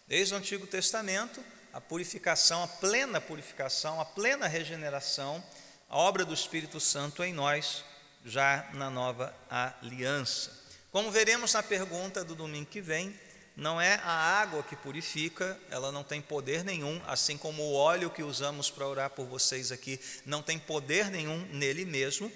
Desde 0.07 0.31
o 0.31 0.37
Antigo 0.37 0.67
Testamento, 0.67 1.43
a 1.73 1.81
purificação, 1.81 2.61
a 2.61 2.67
plena 2.67 3.19
purificação, 3.19 3.99
a 3.99 4.05
plena 4.05 4.47
regeneração, 4.47 5.43
a 5.89 5.97
obra 5.97 6.23
do 6.23 6.31
Espírito 6.31 6.79
Santo 6.79 7.23
em 7.23 7.33
nós, 7.33 7.83
já 8.23 8.69
na 8.73 8.91
nova 8.91 9.35
aliança. 9.49 10.51
Como 10.91 11.09
veremos 11.09 11.53
na 11.53 11.63
pergunta 11.63 12.23
do 12.23 12.35
domingo 12.35 12.69
que 12.69 12.79
vem, 12.79 13.19
não 13.55 13.81
é 13.81 13.95
a 14.03 14.11
água 14.39 14.61
que 14.61 14.75
purifica, 14.75 15.59
ela 15.71 15.91
não 15.91 16.03
tem 16.03 16.21
poder 16.21 16.63
nenhum, 16.63 17.01
assim 17.07 17.39
como 17.39 17.63
o 17.63 17.73
óleo 17.73 18.11
que 18.11 18.21
usamos 18.21 18.69
para 18.69 18.87
orar 18.87 19.09
por 19.09 19.25
vocês 19.25 19.71
aqui 19.71 19.99
não 20.27 20.43
tem 20.43 20.59
poder 20.59 21.09
nenhum 21.09 21.39
nele 21.51 21.85
mesmo, 21.85 22.31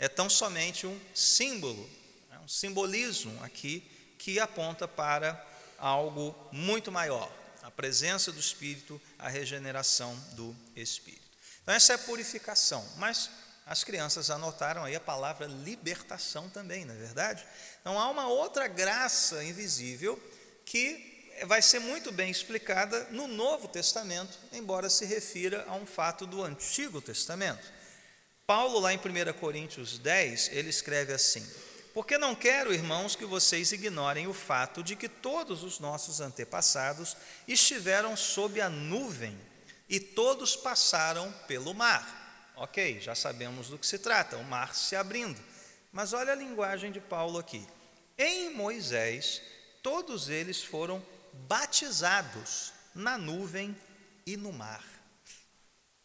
é 0.00 0.08
tão 0.08 0.28
somente 0.28 0.84
um 0.84 1.00
símbolo, 1.14 1.88
um 2.46 2.48
simbolismo 2.48 3.36
aqui 3.42 3.82
que 4.16 4.38
aponta 4.38 4.86
para 4.86 5.44
algo 5.76 6.32
muito 6.52 6.92
maior, 6.92 7.28
a 7.60 7.72
presença 7.72 8.30
do 8.30 8.38
Espírito, 8.38 9.02
a 9.18 9.28
regeneração 9.28 10.16
do 10.34 10.56
Espírito. 10.76 11.26
Então, 11.60 11.74
essa 11.74 11.94
é 11.94 11.96
a 11.96 11.98
purificação, 11.98 12.88
mas 12.98 13.28
as 13.66 13.82
crianças 13.82 14.30
anotaram 14.30 14.84
aí 14.84 14.94
a 14.94 15.00
palavra 15.00 15.46
libertação 15.46 16.48
também, 16.48 16.84
não 16.84 16.94
é 16.94 16.98
verdade? 16.98 17.44
Então, 17.80 17.98
há 17.98 18.08
uma 18.08 18.28
outra 18.28 18.68
graça 18.68 19.42
invisível 19.42 20.16
que 20.64 21.34
vai 21.46 21.60
ser 21.60 21.80
muito 21.80 22.12
bem 22.12 22.30
explicada 22.30 23.08
no 23.10 23.26
Novo 23.26 23.66
Testamento, 23.66 24.38
embora 24.52 24.88
se 24.88 25.04
refira 25.04 25.64
a 25.66 25.74
um 25.74 25.84
fato 25.84 26.28
do 26.28 26.44
Antigo 26.44 27.02
Testamento. 27.02 27.72
Paulo, 28.46 28.78
lá 28.78 28.94
em 28.94 28.98
1 28.98 29.32
Coríntios 29.40 29.98
10, 29.98 30.50
ele 30.52 30.70
escreve 30.70 31.12
assim: 31.12 31.44
Porque 31.96 32.18
não 32.18 32.34
quero, 32.34 32.74
irmãos, 32.74 33.16
que 33.16 33.24
vocês 33.24 33.72
ignorem 33.72 34.26
o 34.26 34.34
fato 34.34 34.82
de 34.82 34.94
que 34.94 35.08
todos 35.08 35.62
os 35.62 35.80
nossos 35.80 36.20
antepassados 36.20 37.16
estiveram 37.48 38.14
sob 38.14 38.60
a 38.60 38.68
nuvem 38.68 39.34
e 39.88 39.98
todos 39.98 40.54
passaram 40.54 41.32
pelo 41.48 41.72
mar. 41.72 42.52
Ok, 42.54 43.00
já 43.00 43.14
sabemos 43.14 43.70
do 43.70 43.78
que 43.78 43.86
se 43.86 43.98
trata, 43.98 44.36
o 44.36 44.44
mar 44.44 44.74
se 44.74 44.94
abrindo. 44.94 45.42
Mas 45.90 46.12
olha 46.12 46.32
a 46.32 46.36
linguagem 46.36 46.92
de 46.92 47.00
Paulo 47.00 47.38
aqui. 47.38 47.66
Em 48.18 48.52
Moisés, 48.52 49.40
todos 49.82 50.28
eles 50.28 50.62
foram 50.62 51.02
batizados 51.48 52.74
na 52.94 53.16
nuvem 53.16 53.74
e 54.26 54.36
no 54.36 54.52
mar. 54.52 54.84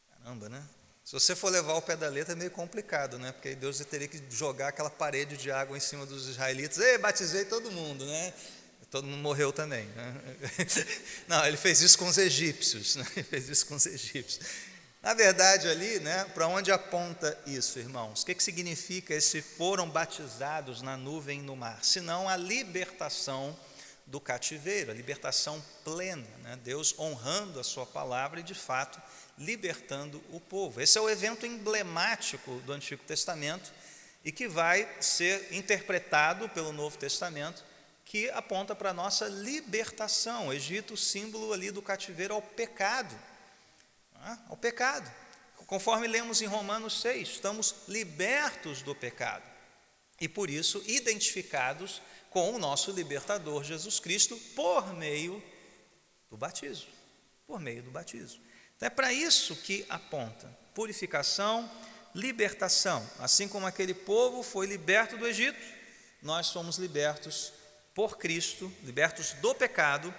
Caramba, 0.10 0.48
né? 0.48 0.66
Se 1.12 1.20
você 1.20 1.36
for 1.36 1.52
levar 1.52 1.74
o 1.74 1.82
pé 1.82 1.98
da 1.98 2.08
letra 2.08 2.32
é 2.32 2.38
meio 2.38 2.52
complicado, 2.52 3.20
né? 3.20 3.34
Porque 3.34 3.54
Deus 3.54 3.80
teria 3.80 4.08
que 4.08 4.24
jogar 4.30 4.70
aquela 4.70 4.90
parede 4.90 5.36
de 5.36 5.52
água 5.52 5.76
em 5.76 5.80
cima 5.82 6.06
dos 6.06 6.26
israelitas. 6.30 6.78
Ei, 6.78 6.98
batizei 6.98 7.44
todo 7.44 7.70
mundo, 7.70 8.06
né? 8.06 8.34
Todo 8.90 9.06
mundo 9.06 9.22
morreu 9.22 9.52
também. 9.52 9.88
Né? 9.88 10.22
Não, 11.28 11.46
ele 11.46 11.58
fez 11.58 11.82
isso 11.82 11.98
com 11.98 12.08
os 12.08 12.18
egípcios. 12.18 12.96
Né? 12.96 13.06
Ele 13.18 13.26
fez 13.26 13.50
isso 13.50 13.66
com 13.66 13.76
os 13.76 13.86
egípcios. 13.88 14.40
Na 15.02 15.14
verdade, 15.14 15.68
ali, 15.68 16.00
né, 16.00 16.24
para 16.34 16.48
onde 16.48 16.72
aponta 16.72 17.38
isso, 17.46 17.78
irmãos? 17.78 18.22
O 18.22 18.26
que, 18.26 18.34
que 18.34 18.42
significa 18.42 19.14
esse 19.14 19.42
foram 19.42 19.90
batizados 19.90 20.82
na 20.82 20.96
nuvem 20.96 21.40
e 21.40 21.44
no 21.44 21.58
mar? 21.58 21.84
Senão 21.84 22.30
a 22.30 22.38
libertação 22.38 23.54
do 24.06 24.22
cativeiro, 24.22 24.92
a 24.92 24.94
libertação 24.94 25.62
plena, 25.84 26.28
né? 26.42 26.58
Deus 26.64 26.98
honrando 26.98 27.60
a 27.60 27.66
sua 27.66 27.86
palavra 27.86 28.40
e, 28.40 28.44
de 28.44 28.56
fato, 28.56 29.02
libertando 29.42 30.24
o 30.32 30.40
povo. 30.40 30.80
Esse 30.82 30.98
é 30.98 31.02
o 31.02 31.10
evento 31.10 31.46
emblemático 31.46 32.60
do 32.66 32.74
Antigo 32.74 33.04
Testamento 33.04 33.72
e 34.24 34.32
que 34.32 34.48
vai 34.48 34.88
ser 35.00 35.52
interpretado 35.52 36.48
pelo 36.50 36.72
Novo 36.72 36.98
Testamento, 36.98 37.64
que 38.06 38.30
aponta 38.32 38.76
para 38.76 38.92
a 38.92 38.94
nossa 38.94 39.28
libertação. 39.28 40.48
O 40.48 40.54
Egito, 40.54 40.96
símbolo 40.96 41.54
ali 41.54 41.72
do 41.72 41.82
cativeiro 41.82 42.34
ao 42.34 42.42
pecado, 42.42 43.16
né? 44.20 44.40
ao 44.50 44.58
pecado. 44.58 45.12
Conforme 45.66 46.08
lemos 46.08 46.42
em 46.42 46.46
Romanos 46.46 47.02
6, 47.02 47.30
estamos 47.30 47.76
libertos 47.88 48.82
do 48.82 48.94
pecado 48.94 49.44
e, 50.20 50.28
por 50.28 50.50
isso, 50.50 50.84
identificados 50.86 52.02
com 52.30 52.54
o 52.54 52.60
nosso 52.60 52.92
libertador 52.92 53.64
Jesus 53.64 54.00
Cristo 54.00 54.38
por 54.56 54.94
meio 54.94 55.42
do 56.30 56.38
batismo. 56.38 56.92
Por 57.48 57.60
meio 57.60 57.82
do 57.84 57.90
batismo. 57.90 58.51
Então 58.82 58.88
é 58.88 58.90
para 58.90 59.14
isso 59.14 59.56
que 59.58 59.86
aponta: 59.88 60.50
purificação, 60.74 61.70
libertação. 62.16 63.08
Assim 63.20 63.48
como 63.48 63.68
aquele 63.68 63.94
povo 63.94 64.42
foi 64.42 64.66
liberto 64.66 65.18
do 65.18 65.28
Egito, 65.28 65.62
nós 66.20 66.48
somos 66.48 66.78
libertos 66.78 67.54
por 67.94 68.18
Cristo, 68.18 68.74
libertos 68.82 69.34
do 69.34 69.54
pecado, 69.54 70.12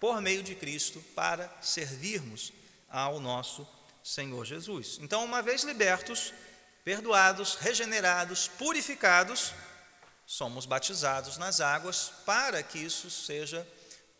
por 0.00 0.20
meio 0.20 0.42
de 0.42 0.56
Cristo, 0.56 1.00
para 1.14 1.48
servirmos 1.62 2.52
ao 2.90 3.20
nosso 3.20 3.64
Senhor 4.02 4.44
Jesus. 4.44 4.98
Então, 5.00 5.24
uma 5.24 5.40
vez 5.40 5.62
libertos, 5.62 6.34
perdoados, 6.84 7.54
regenerados, 7.54 8.48
purificados, 8.48 9.52
somos 10.26 10.66
batizados 10.66 11.36
nas 11.36 11.60
águas 11.60 12.10
para 12.26 12.64
que 12.64 12.80
isso 12.80 13.08
seja 13.10 13.64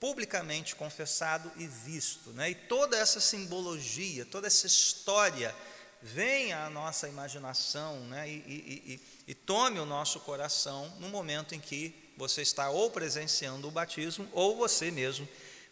publicamente 0.01 0.75
confessado 0.75 1.51
e 1.57 1.67
visto. 1.67 2.31
Né? 2.31 2.51
E 2.51 2.55
toda 2.55 2.97
essa 2.97 3.21
simbologia, 3.21 4.25
toda 4.25 4.47
essa 4.47 4.67
história 4.67 5.55
venha 6.01 6.65
à 6.65 6.71
nossa 6.71 7.09
imaginação 7.09 8.01
né? 8.07 8.29
e, 8.29 8.33
e, 8.47 8.93
e, 8.95 9.01
e 9.29 9.35
tome 9.35 9.81
o 9.81 9.87
nosso 9.87 10.21
coração 10.21 10.89
no 11.01 11.09
momento 11.09 11.55
em 11.55 11.61
que 11.61 11.95
você 12.17 12.43
está 12.43 12.71
ou 12.71 12.91
presenciando 12.91 13.69
o 13.69 13.71
batismo 13.71 14.29
ou 14.33 14.57
você 14.57 14.91
mesmo 14.91 15.29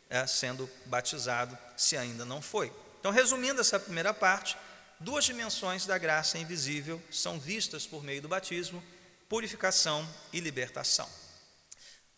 é, 0.09 0.27
sendo 0.27 0.69
batizado, 0.87 1.57
se 1.77 1.97
ainda 1.97 2.25
não 2.25 2.41
foi. 2.41 2.73
Então, 3.01 3.13
resumindo 3.13 3.61
essa 3.61 3.79
primeira 3.79 4.15
parte, 4.15 4.57
duas 5.01 5.25
dimensões 5.25 5.87
da 5.87 5.99
graça 5.99 6.39
invisível 6.39 7.03
são 7.11 7.39
vistas 7.39 7.87
por 7.87 8.03
meio 8.03 8.23
do 8.23 8.29
batismo: 8.29 8.83
purificação 9.29 10.09
e 10.33 10.41
libertação. 10.41 11.09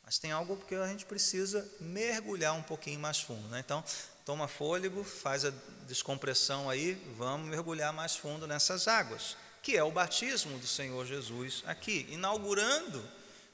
Mas 0.08 0.18
tem 0.18 0.32
algo 0.32 0.56
que 0.66 0.74
a 0.74 0.86
gente 0.86 1.04
precisa 1.04 1.70
mergulhar 1.78 2.54
um 2.54 2.62
pouquinho 2.62 2.98
mais 2.98 3.20
fundo. 3.20 3.46
Né? 3.48 3.60
Então, 3.60 3.84
toma 4.24 4.48
fôlego, 4.48 5.04
faz 5.04 5.44
a 5.44 5.52
descompressão 5.86 6.70
aí, 6.70 6.94
vamos 7.18 7.46
mergulhar 7.46 7.92
mais 7.92 8.16
fundo 8.16 8.46
nessas 8.46 8.88
águas, 8.88 9.36
que 9.62 9.76
é 9.76 9.84
o 9.84 9.90
batismo 9.90 10.56
do 10.58 10.66
Senhor 10.66 11.04
Jesus 11.04 11.62
aqui, 11.66 12.08
inaugurando 12.08 13.06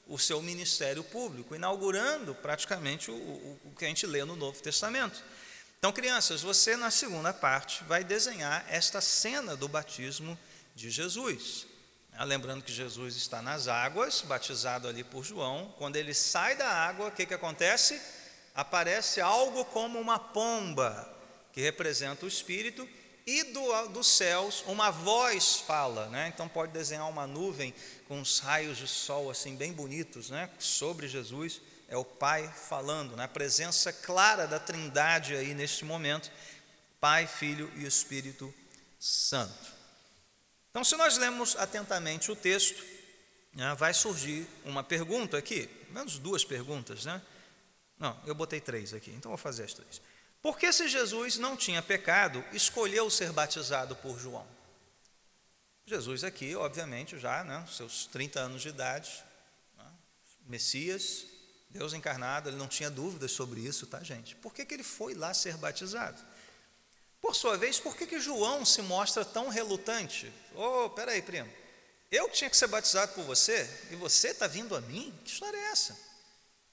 o 0.07 0.17
seu 0.17 0.41
ministério 0.41 1.03
público, 1.03 1.53
inaugurando 1.53 2.33
praticamente 2.33 3.11
o, 3.11 3.15
o, 3.15 3.59
o 3.65 3.75
que 3.77 3.83
a 3.83 3.89
gente 3.89 4.07
lê 4.07 4.23
no 4.23 4.37
Novo 4.37 4.61
Testamento. 4.61 5.21
Então, 5.77 5.91
crianças, 5.91 6.41
você 6.41 6.77
na 6.77 6.89
segunda 6.89 7.33
parte 7.33 7.83
vai 7.83 8.01
desenhar 8.01 8.65
esta 8.69 9.01
cena 9.01 9.57
do 9.57 9.67
batismo 9.67 10.39
de 10.73 10.89
Jesus. 10.89 11.67
Ah, 12.17 12.23
lembrando 12.23 12.63
que 12.63 12.71
Jesus 12.71 13.17
está 13.17 13.41
nas 13.41 13.67
águas, 13.67 14.21
batizado 14.21 14.87
ali 14.87 15.03
por 15.03 15.23
João. 15.25 15.73
Quando 15.77 15.97
ele 15.97 16.13
sai 16.13 16.55
da 16.55 16.67
água, 16.67 17.07
o 17.07 17.11
que, 17.11 17.25
que 17.25 17.33
acontece? 17.33 18.01
Aparece 18.53 19.19
algo 19.19 19.65
como 19.65 19.99
uma 19.99 20.17
pomba, 20.17 21.13
que 21.51 21.59
representa 21.59 22.23
o 22.23 22.27
Espírito, 22.27 22.87
e 23.27 23.43
do, 23.43 23.87
dos 23.87 24.07
céus 24.07 24.63
uma 24.65 24.91
voz 24.91 25.57
fala. 25.57 26.07
Né? 26.07 26.31
Então 26.33 26.47
pode 26.47 26.71
desenhar 26.71 27.09
uma 27.09 27.27
nuvem 27.27 27.73
com 28.07 28.19
uns 28.19 28.39
raios 28.39 28.77
de 28.77 28.87
sol 28.87 29.29
assim 29.29 29.57
bem 29.57 29.73
bonitos 29.73 30.29
né? 30.29 30.49
sobre 30.57 31.09
Jesus. 31.09 31.59
É 31.89 31.97
o 31.97 32.05
Pai 32.05 32.49
falando, 32.69 33.17
né? 33.17 33.25
a 33.25 33.27
presença 33.27 33.91
clara 33.91 34.47
da 34.47 34.59
Trindade 34.59 35.35
aí 35.35 35.53
neste 35.53 35.83
momento: 35.83 36.31
Pai, 37.01 37.27
Filho 37.27 37.69
e 37.75 37.85
Espírito 37.85 38.53
Santo. 38.97 39.74
Então, 40.75 40.83
se 40.83 40.97
nós 40.97 41.17
lemos 41.17 41.55
atentamente 41.55 42.29
o 42.29 42.35
texto, 42.35 42.83
né, 43.53 43.73
vai 43.75 43.93
surgir 43.93 44.45
uma 44.65 44.83
pergunta 44.83 45.37
aqui, 45.37 45.69
menos 45.89 46.19
duas 46.19 46.43
perguntas, 46.43 47.05
né? 47.05 47.21
Não, 47.97 48.19
eu 48.25 48.35
botei 48.35 48.59
três 48.59 48.93
aqui, 48.93 49.09
então 49.11 49.31
vou 49.31 49.37
fazer 49.37 49.63
as 49.63 49.73
três. 49.73 50.01
Por 50.41 50.59
que, 50.59 50.73
se 50.73 50.89
Jesus 50.89 51.37
não 51.37 51.55
tinha 51.55 51.81
pecado, 51.81 52.43
escolheu 52.51 53.09
ser 53.09 53.31
batizado 53.31 53.95
por 53.95 54.19
João? 54.19 54.45
Jesus, 55.85 56.25
aqui, 56.25 56.53
obviamente, 56.57 57.17
já, 57.17 57.41
né, 57.45 57.65
seus 57.71 58.07
30 58.07 58.41
anos 58.41 58.61
de 58.61 58.67
idade, 58.67 59.23
né, 59.77 59.89
Messias, 60.45 61.25
Deus 61.69 61.93
encarnado, 61.93 62.49
ele 62.49 62.57
não 62.57 62.67
tinha 62.67 62.89
dúvidas 62.89 63.31
sobre 63.31 63.61
isso, 63.61 63.87
tá, 63.87 64.03
gente? 64.03 64.35
Por 64.35 64.53
que, 64.53 64.65
que 64.65 64.73
ele 64.73 64.83
foi 64.83 65.13
lá 65.13 65.33
ser 65.33 65.55
batizado? 65.55 66.21
Por 67.25 67.35
sua 67.35 67.57
vez, 67.57 67.79
por 67.79 67.97
que, 67.97 68.05
que 68.05 68.19
João 68.19 68.63
se 68.63 68.83
mostra 68.83 69.25
tão 69.25 69.49
relutante? 69.49 70.31
Oh, 70.53 70.91
peraí, 70.91 71.23
primo, 71.23 71.51
eu 72.11 72.29
tinha 72.29 72.47
que 72.51 72.55
ser 72.55 72.67
batizado 72.67 73.13
por 73.13 73.23
você 73.23 73.67
e 73.89 73.95
você 73.95 74.27
está 74.27 74.45
vindo 74.45 74.75
a 74.75 74.81
mim? 74.81 75.11
Que 75.23 75.31
história 75.31 75.57
é 75.57 75.71
essa? 75.71 75.99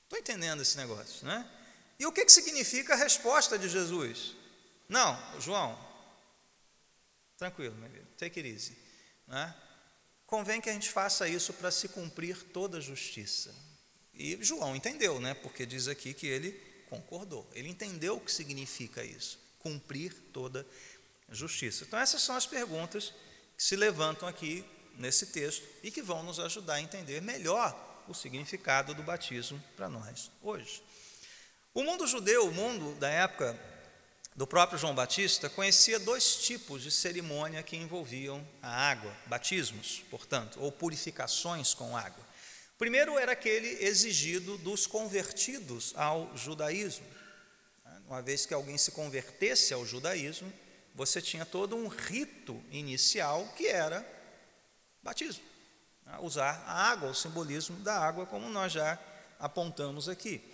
Estou 0.04 0.18
entendendo 0.18 0.60
esse 0.60 0.76
negócio, 0.76 1.26
né? 1.26 1.50
E 1.98 2.04
o 2.04 2.12
que, 2.12 2.26
que 2.26 2.30
significa 2.30 2.92
a 2.92 2.96
resposta 2.98 3.58
de 3.58 3.66
Jesus? 3.66 4.36
Não, 4.90 5.40
João, 5.40 5.78
tranquilo, 7.38 7.74
meu 7.76 7.88
filho, 7.88 8.06
take 8.18 8.38
it 8.38 8.46
easy. 8.46 8.76
Né? 9.26 9.54
Convém 10.26 10.60
que 10.60 10.68
a 10.68 10.74
gente 10.74 10.90
faça 10.90 11.26
isso 11.26 11.54
para 11.54 11.70
se 11.70 11.88
cumprir 11.88 12.36
toda 12.52 12.76
a 12.76 12.80
justiça. 12.82 13.54
E 14.12 14.36
João 14.42 14.76
entendeu, 14.76 15.18
né? 15.18 15.32
Porque 15.32 15.64
diz 15.64 15.88
aqui 15.88 16.12
que 16.12 16.26
ele 16.26 16.52
concordou. 16.90 17.50
Ele 17.54 17.70
entendeu 17.70 18.18
o 18.18 18.20
que 18.20 18.30
significa 18.30 19.02
isso 19.02 19.40
cumprir 19.62 20.14
toda 20.32 20.66
justiça. 21.30 21.84
Então, 21.84 21.98
essas 21.98 22.22
são 22.22 22.36
as 22.36 22.46
perguntas 22.46 23.12
que 23.56 23.62
se 23.62 23.76
levantam 23.76 24.28
aqui 24.28 24.64
nesse 24.98 25.26
texto 25.26 25.66
e 25.82 25.90
que 25.90 26.02
vão 26.02 26.22
nos 26.22 26.38
ajudar 26.38 26.74
a 26.74 26.80
entender 26.80 27.22
melhor 27.22 28.04
o 28.08 28.14
significado 28.14 28.94
do 28.94 29.02
batismo 29.02 29.62
para 29.76 29.88
nós 29.88 30.30
hoje. 30.42 30.82
O 31.72 31.82
mundo 31.82 32.06
judeu, 32.06 32.46
o 32.46 32.52
mundo 32.52 32.94
da 32.98 33.08
época 33.08 33.58
do 34.34 34.46
próprio 34.46 34.78
João 34.78 34.94
Batista, 34.94 35.48
conhecia 35.48 35.98
dois 35.98 36.36
tipos 36.36 36.82
de 36.82 36.90
cerimônia 36.90 37.62
que 37.62 37.76
envolviam 37.76 38.46
a 38.60 38.90
água, 38.90 39.14
batismos, 39.26 40.02
portanto, 40.10 40.60
ou 40.60 40.70
purificações 40.72 41.72
com 41.72 41.96
água. 41.96 42.22
Primeiro 42.76 43.18
era 43.18 43.32
aquele 43.32 43.84
exigido 43.84 44.58
dos 44.58 44.86
convertidos 44.86 45.92
ao 45.96 46.36
judaísmo. 46.36 47.06
Uma 48.12 48.20
vez 48.20 48.44
que 48.44 48.52
alguém 48.52 48.76
se 48.76 48.90
convertesse 48.90 49.72
ao 49.72 49.86
judaísmo, 49.86 50.52
você 50.94 51.18
tinha 51.22 51.46
todo 51.46 51.74
um 51.74 51.88
rito 51.88 52.62
inicial 52.70 53.50
que 53.56 53.66
era 53.66 54.06
batismo. 55.02 55.42
Né? 56.04 56.18
Usar 56.20 56.62
a 56.66 56.90
água, 56.90 57.08
o 57.08 57.14
simbolismo 57.14 57.78
da 57.78 57.98
água, 57.98 58.26
como 58.26 58.50
nós 58.50 58.70
já 58.70 58.98
apontamos 59.38 60.10
aqui. 60.10 60.44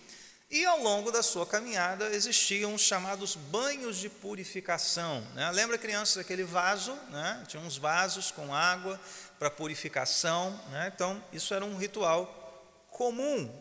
E 0.49 0.63
ao 0.63 0.81
longo 0.81 1.11
da 1.11 1.21
sua 1.21 1.45
caminhada 1.45 2.15
existiam 2.15 2.73
os 2.73 2.81
chamados 2.81 3.35
banhos 3.35 3.97
de 3.97 4.07
purificação. 4.07 5.19
Né? 5.35 5.51
Lembra, 5.51 5.77
crianças, 5.77 6.15
aquele 6.15 6.45
vaso? 6.45 6.93
Né? 7.09 7.43
Tinha 7.45 7.61
uns 7.61 7.75
vasos 7.75 8.31
com 8.31 8.55
água 8.55 8.97
para 9.37 9.51
purificação. 9.51 10.51
Né? 10.71 10.93
Então, 10.95 11.21
isso 11.33 11.53
era 11.53 11.65
um 11.65 11.75
ritual 11.75 12.87
comum, 12.89 13.53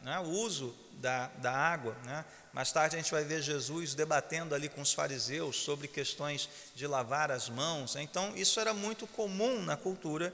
né? 0.00 0.18
o 0.20 0.28
uso 0.28 0.74
da, 0.92 1.26
da 1.36 1.52
água. 1.52 1.94
Né? 2.52 2.54
Mais 2.54 2.70
tarde 2.70 2.96
a 2.96 2.98
gente 2.98 3.10
vai 3.10 3.24
ver 3.24 3.42
Jesus 3.42 3.94
debatendo 3.94 4.54
ali 4.54 4.68
com 4.68 4.80
os 4.80 4.92
fariseus 4.92 5.56
sobre 5.56 5.88
questões 5.88 6.48
de 6.74 6.86
lavar 6.86 7.30
as 7.30 7.48
mãos. 7.48 7.96
Então, 7.96 8.36
isso 8.36 8.60
era 8.60 8.74
muito 8.74 9.06
comum 9.06 9.62
na 9.62 9.76
cultura 9.76 10.32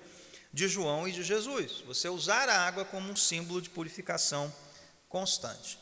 de 0.53 0.69
João 0.69 1.07
e 1.07 1.13
de 1.13 1.23
Jesus. 1.23 1.83
Você 1.87 2.09
usar 2.09 2.49
a 2.49 2.67
água 2.67 2.85
como 2.85 3.11
um 3.11 3.17
símbolo 3.17 3.63
de 3.63 3.71
purificação 3.71 4.53
constante. 5.09 5.79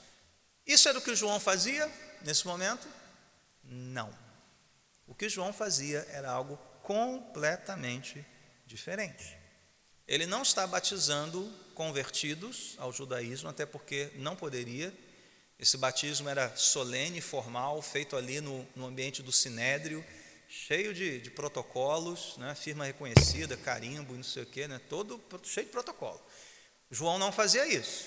Isso 0.67 0.89
era 0.89 0.99
o 0.99 1.03
que 1.03 1.15
João 1.15 1.39
fazia 1.41 1.91
nesse 2.23 2.47
momento? 2.47 2.87
Não. 3.63 4.11
O 5.07 5.15
que 5.15 5.29
João 5.29 5.53
fazia 5.53 6.07
era 6.11 6.31
algo 6.31 6.59
completamente 6.83 8.25
diferente. 8.67 9.39
Ele 10.07 10.27
não 10.27 10.43
está 10.43 10.67
batizando 10.67 11.53
convertidos 11.75 12.75
ao 12.79 12.93
judaísmo, 12.93 13.49
até 13.49 13.67
porque 13.67 14.11
não 14.17 14.37
poderia, 14.37 14.93
esse 15.59 15.77
batismo 15.79 16.29
era 16.29 16.55
solene, 16.55 17.21
formal, 17.21 17.81
feito 17.81 18.15
ali 18.17 18.41
no, 18.41 18.67
no 18.77 18.87
ambiente 18.87 19.23
do 19.23 19.33
sinédrio, 19.33 20.05
cheio 20.49 20.93
de, 20.93 21.21
de 21.21 21.31
protocolos, 21.31 22.37
né, 22.37 22.55
firma 22.55 22.85
reconhecida, 22.85 23.57
carimbo 23.57 24.15
não 24.15 24.23
sei 24.23 24.43
o 24.43 24.47
quê, 24.47 24.69
né, 24.69 24.81
todo 24.89 25.23
cheio 25.43 25.67
de 25.67 25.73
protocolo. 25.73 26.21
João 26.91 27.19
não 27.19 27.33
fazia 27.33 27.67
isso. 27.67 28.05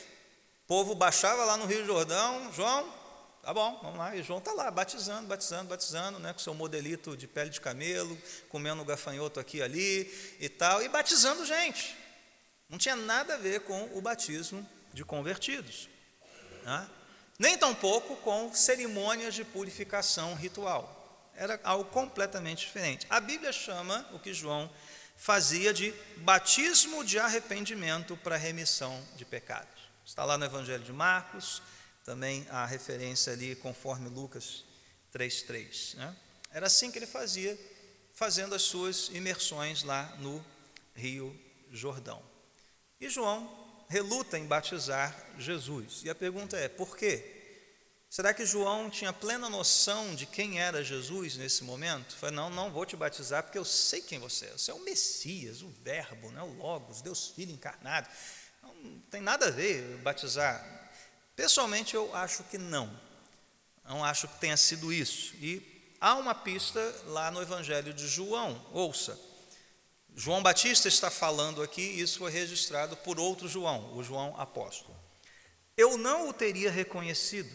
O 0.64 0.68
povo 0.68 0.94
baixava 0.94 1.44
lá 1.44 1.58
no 1.58 1.66
Rio 1.66 1.86
Jordão, 1.86 2.54
João, 2.54 2.88
tá 3.42 3.52
bom, 3.52 3.80
vamos 3.82 3.98
lá. 3.98 4.16
E 4.16 4.22
João 4.22 4.38
está 4.38 4.54
lá, 4.54 4.70
batizando, 4.70 5.28
batizando, 5.28 5.70
batizando, 5.70 6.20
né, 6.20 6.32
com 6.32 6.40
seu 6.40 6.54
modelito 6.54 7.18
de 7.18 7.28
pele 7.28 7.50
de 7.50 7.60
camelo, 7.60 8.16
comendo 8.50 8.86
gafanhoto 8.86 9.40
aqui 9.40 9.58
e 9.58 9.64
ali 9.64 10.38
e 10.40 10.48
tal, 10.48 10.84
e 10.84 10.88
batizando 10.88 11.44
gente. 11.46 11.98
Não 12.70 12.78
tinha 12.78 12.96
nada 12.96 13.34
a 13.34 13.38
ver 13.38 13.62
com 13.62 13.98
o 13.98 14.02
batismo 14.02 14.66
de 14.94 15.04
convertidos. 15.04 15.90
Né? 16.64 16.90
Nem 17.40 17.58
tampouco 17.58 18.18
com 18.18 18.54
cerimônias 18.54 19.34
de 19.34 19.46
purificação 19.46 20.36
ritual. 20.36 20.98
Era 21.34 21.58
algo 21.64 21.90
completamente 21.90 22.66
diferente. 22.66 23.08
A 23.10 23.22
Bíblia 23.22 23.54
chama 23.54 24.06
o 24.12 24.20
que 24.20 24.34
João 24.34 24.70
fazia 25.16 25.74
de 25.74 25.94
batismo 26.18 27.04
de 27.04 27.18
arrependimento 27.18 28.18
para 28.18 28.36
remissão 28.36 29.02
de 29.16 29.24
pecados. 29.24 29.90
Está 30.06 30.26
lá 30.26 30.38
no 30.38 30.44
Evangelho 30.44 30.84
de 30.84 30.92
Marcos, 30.92 31.62
também 32.04 32.46
a 32.50 32.66
referência 32.66 33.32
ali 33.32 33.56
conforme 33.56 34.10
Lucas 34.10 34.66
3,3. 35.14 35.96
Né? 35.96 36.16
Era 36.52 36.68
assim 36.68 36.92
que 36.92 37.00
ele 37.00 37.06
fazia, 37.06 37.58
fazendo 38.14 38.54
as 38.54 38.64
suas 38.64 39.10
imersões 39.10 39.84
lá 39.84 40.14
no 40.20 40.44
Rio 40.94 41.34
Jordão. 41.72 42.22
E 43.00 43.08
João 43.08 43.69
reluta 43.90 44.38
em 44.38 44.46
batizar 44.46 45.16
Jesus. 45.38 46.02
E 46.06 46.10
a 46.10 46.16
pergunta 46.16 46.56
é: 46.56 46.70
por 46.70 46.96
quê? 46.96 47.36
Será 48.10 48.34
que 48.34 48.44
João 48.44 48.90
tinha 48.90 49.14
plena 49.14 49.50
noção 49.50 50.16
de 50.16 50.26
quem 50.26 50.60
era 50.60 50.84
Jesus 50.84 51.38
nesse 51.38 51.64
momento? 51.64 52.16
Falei, 52.16 52.36
não, 52.36 52.50
não 52.50 52.72
vou 52.72 52.84
te 52.84 52.96
batizar 52.96 53.44
porque 53.44 53.58
eu 53.58 53.66
sei 53.66 54.02
quem 54.02 54.18
você 54.18 54.48
é. 54.48 54.52
Você 54.52 54.72
é 54.72 54.74
o 54.74 54.80
Messias, 54.80 55.62
o 55.62 55.70
Verbo, 55.84 56.32
né? 56.32 56.42
o 56.42 56.52
Logos, 56.54 57.02
Deus 57.02 57.28
Filho 57.28 57.52
encarnado. 57.52 58.08
Não 58.64 59.00
tem 59.12 59.22
nada 59.22 59.48
a 59.48 59.52
ver 59.52 59.98
batizar. 59.98 60.90
Pessoalmente, 61.36 61.94
eu 61.94 62.16
acho 62.16 62.44
que 62.46 62.58
não. 62.58 62.90
Não 63.86 64.04
acho 64.04 64.28
que 64.28 64.40
tenha 64.40 64.58
sido 64.58 64.92
isso. 64.92 65.36
E 65.36 65.94
há 66.02 66.16
uma 66.16 66.34
pista 66.34 66.80
lá 67.06 67.30
no 67.30 67.44
Evangelho 67.44 67.94
de 67.94 68.08
João. 68.08 68.60
Ouça. 68.72 69.29
João 70.20 70.44
Batista 70.44 70.90
está 70.90 71.10
falando 71.10 71.64
aqui, 71.64 71.82
isso 71.82 72.20
foi 72.20 72.30
registrado 72.30 72.98
por 72.98 73.18
outro 73.18 73.48
João, 73.48 73.96
o 73.96 74.04
João 74.04 74.36
apóstolo. 74.38 74.94
Eu 75.78 75.98
não 75.98 76.28
o 76.28 76.34
teria 76.34 76.70
reconhecido, 76.70 77.50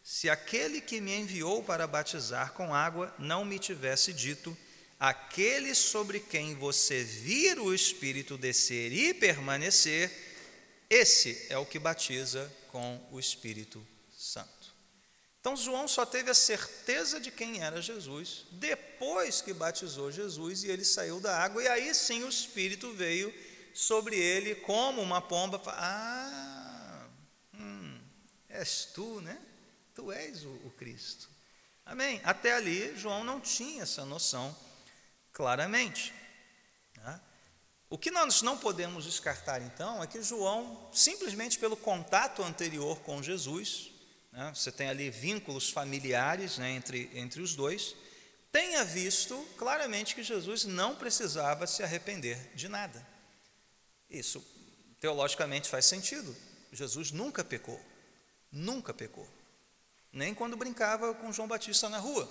se 0.00 0.30
aquele 0.30 0.80
que 0.80 1.00
me 1.00 1.12
enviou 1.12 1.64
para 1.64 1.88
batizar 1.88 2.52
com 2.52 2.72
água 2.72 3.12
não 3.18 3.44
me 3.44 3.58
tivesse 3.58 4.12
dito: 4.12 4.56
aquele 5.00 5.74
sobre 5.74 6.20
quem 6.20 6.54
você 6.54 7.02
vir 7.02 7.58
o 7.58 7.74
Espírito 7.74 8.38
descer 8.38 8.92
e 8.92 9.12
permanecer, 9.12 10.08
esse 10.88 11.48
é 11.50 11.58
o 11.58 11.66
que 11.66 11.80
batiza 11.80 12.48
com 12.68 13.04
o 13.10 13.18
Espírito 13.18 13.84
Santo. 14.16 14.53
Então, 15.44 15.54
João 15.58 15.86
só 15.86 16.06
teve 16.06 16.30
a 16.30 16.34
certeza 16.34 17.20
de 17.20 17.30
quem 17.30 17.62
era 17.62 17.82
Jesus 17.82 18.46
depois 18.52 19.42
que 19.42 19.52
batizou 19.52 20.10
Jesus 20.10 20.64
e 20.64 20.68
ele 20.68 20.86
saiu 20.86 21.20
da 21.20 21.36
água, 21.36 21.62
e 21.62 21.68
aí 21.68 21.94
sim 21.94 22.24
o 22.24 22.30
Espírito 22.30 22.94
veio 22.94 23.30
sobre 23.74 24.16
ele 24.16 24.54
como 24.54 25.02
uma 25.02 25.20
pomba. 25.20 25.60
Ah, 25.66 27.06
hum, 27.52 28.00
és 28.48 28.86
tu, 28.86 29.20
né? 29.20 29.38
Tu 29.94 30.10
és 30.10 30.44
o, 30.44 30.48
o 30.64 30.70
Cristo. 30.78 31.28
Amém. 31.84 32.22
Até 32.24 32.54
ali, 32.54 32.96
João 32.96 33.22
não 33.22 33.38
tinha 33.38 33.82
essa 33.82 34.02
noção 34.06 34.56
claramente. 35.30 36.14
Né? 36.96 37.20
O 37.90 37.98
que 37.98 38.10
nós 38.10 38.40
não 38.40 38.56
podemos 38.56 39.04
descartar, 39.04 39.60
então, 39.60 40.02
é 40.02 40.06
que 40.06 40.22
João, 40.22 40.88
simplesmente 40.90 41.58
pelo 41.58 41.76
contato 41.76 42.42
anterior 42.42 42.98
com 43.00 43.22
Jesus, 43.22 43.92
né, 44.34 44.52
você 44.52 44.72
tem 44.72 44.88
ali 44.88 45.10
vínculos 45.10 45.70
familiares 45.70 46.58
né, 46.58 46.72
entre, 46.72 47.08
entre 47.14 47.40
os 47.40 47.54
dois, 47.54 47.94
tenha 48.50 48.84
visto 48.84 49.36
claramente 49.56 50.14
que 50.14 50.22
Jesus 50.22 50.64
não 50.64 50.96
precisava 50.96 51.66
se 51.66 51.82
arrepender 51.82 52.50
de 52.54 52.68
nada. 52.68 53.06
Isso 54.10 54.44
teologicamente 55.00 55.68
faz 55.68 55.86
sentido. 55.86 56.36
Jesus 56.72 57.12
nunca 57.12 57.44
pecou, 57.44 57.80
nunca 58.50 58.92
pecou. 58.92 59.28
Nem 60.12 60.34
quando 60.34 60.56
brincava 60.56 61.14
com 61.14 61.32
João 61.32 61.48
Batista 61.48 61.88
na 61.88 61.98
rua. 61.98 62.28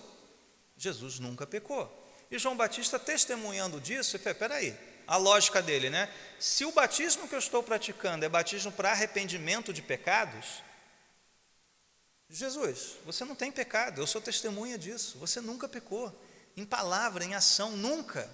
Jesus 0.76 1.20
nunca 1.20 1.48
pecou. 1.48 1.90
E 2.30 2.38
João 2.38 2.58
Batista 2.58 3.00
testemunhando 3.00 3.80
disso, 3.80 4.16
ele 4.16 4.24
falou, 4.24 4.40
peraí, 4.40 4.78
a 5.08 5.18
lógica 5.18 5.62
dele, 5.62 5.90
né? 5.90 6.12
Se 6.40 6.66
o 6.66 6.72
batismo 6.72 7.28
que 7.28 7.36
eu 7.36 7.40
estou 7.40 7.62
praticando 7.62 8.26
é 8.26 8.30
batismo 8.30 8.72
para 8.72 8.92
arrependimento 8.92 9.72
de 9.72 9.82
pecados, 9.82 10.64
Jesus, 12.34 12.98
você 13.06 13.24
não 13.24 13.36
tem 13.36 13.52
pecado, 13.52 14.02
eu 14.02 14.08
sou 14.08 14.20
testemunha 14.20 14.76
disso, 14.76 15.20
você 15.20 15.40
nunca 15.40 15.70
pecou, 15.70 16.12
em 16.58 16.66
palavra, 16.66 17.24
em 17.24 17.36
ação, 17.36 17.78
nunca. 17.78 18.28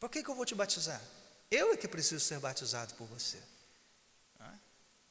Por 0.00 0.10
que, 0.10 0.20
que 0.22 0.28
eu 0.28 0.34
vou 0.34 0.44
te 0.44 0.54
batizar? 0.54 1.00
Eu 1.48 1.72
é 1.72 1.76
que 1.76 1.86
preciso 1.86 2.24
ser 2.24 2.40
batizado 2.40 2.94
por 2.94 3.06
você. 3.06 3.40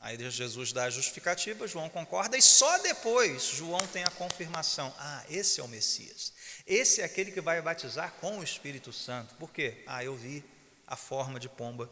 Aí 0.01 0.17
Jesus 0.31 0.71
dá 0.71 0.85
a 0.85 0.89
justificativa, 0.89 1.67
João 1.67 1.89
concorda, 1.89 2.37
e 2.37 2.41
só 2.41 2.77
depois 2.79 3.43
João 3.43 3.85
tem 3.87 4.03
a 4.03 4.11
confirmação: 4.11 4.93
ah, 4.97 5.25
esse 5.29 5.59
é 5.59 5.63
o 5.63 5.67
Messias, 5.67 6.33
esse 6.65 7.01
é 7.01 7.03
aquele 7.03 7.31
que 7.31 7.41
vai 7.41 7.61
batizar 7.61 8.13
com 8.13 8.39
o 8.39 8.43
Espírito 8.43 8.93
Santo. 8.93 9.35
Por 9.35 9.51
quê? 9.51 9.83
Ah, 9.85 10.03
eu 10.03 10.15
vi 10.15 10.43
a 10.87 10.95
forma 10.95 11.37
de 11.37 11.49
pomba 11.49 11.89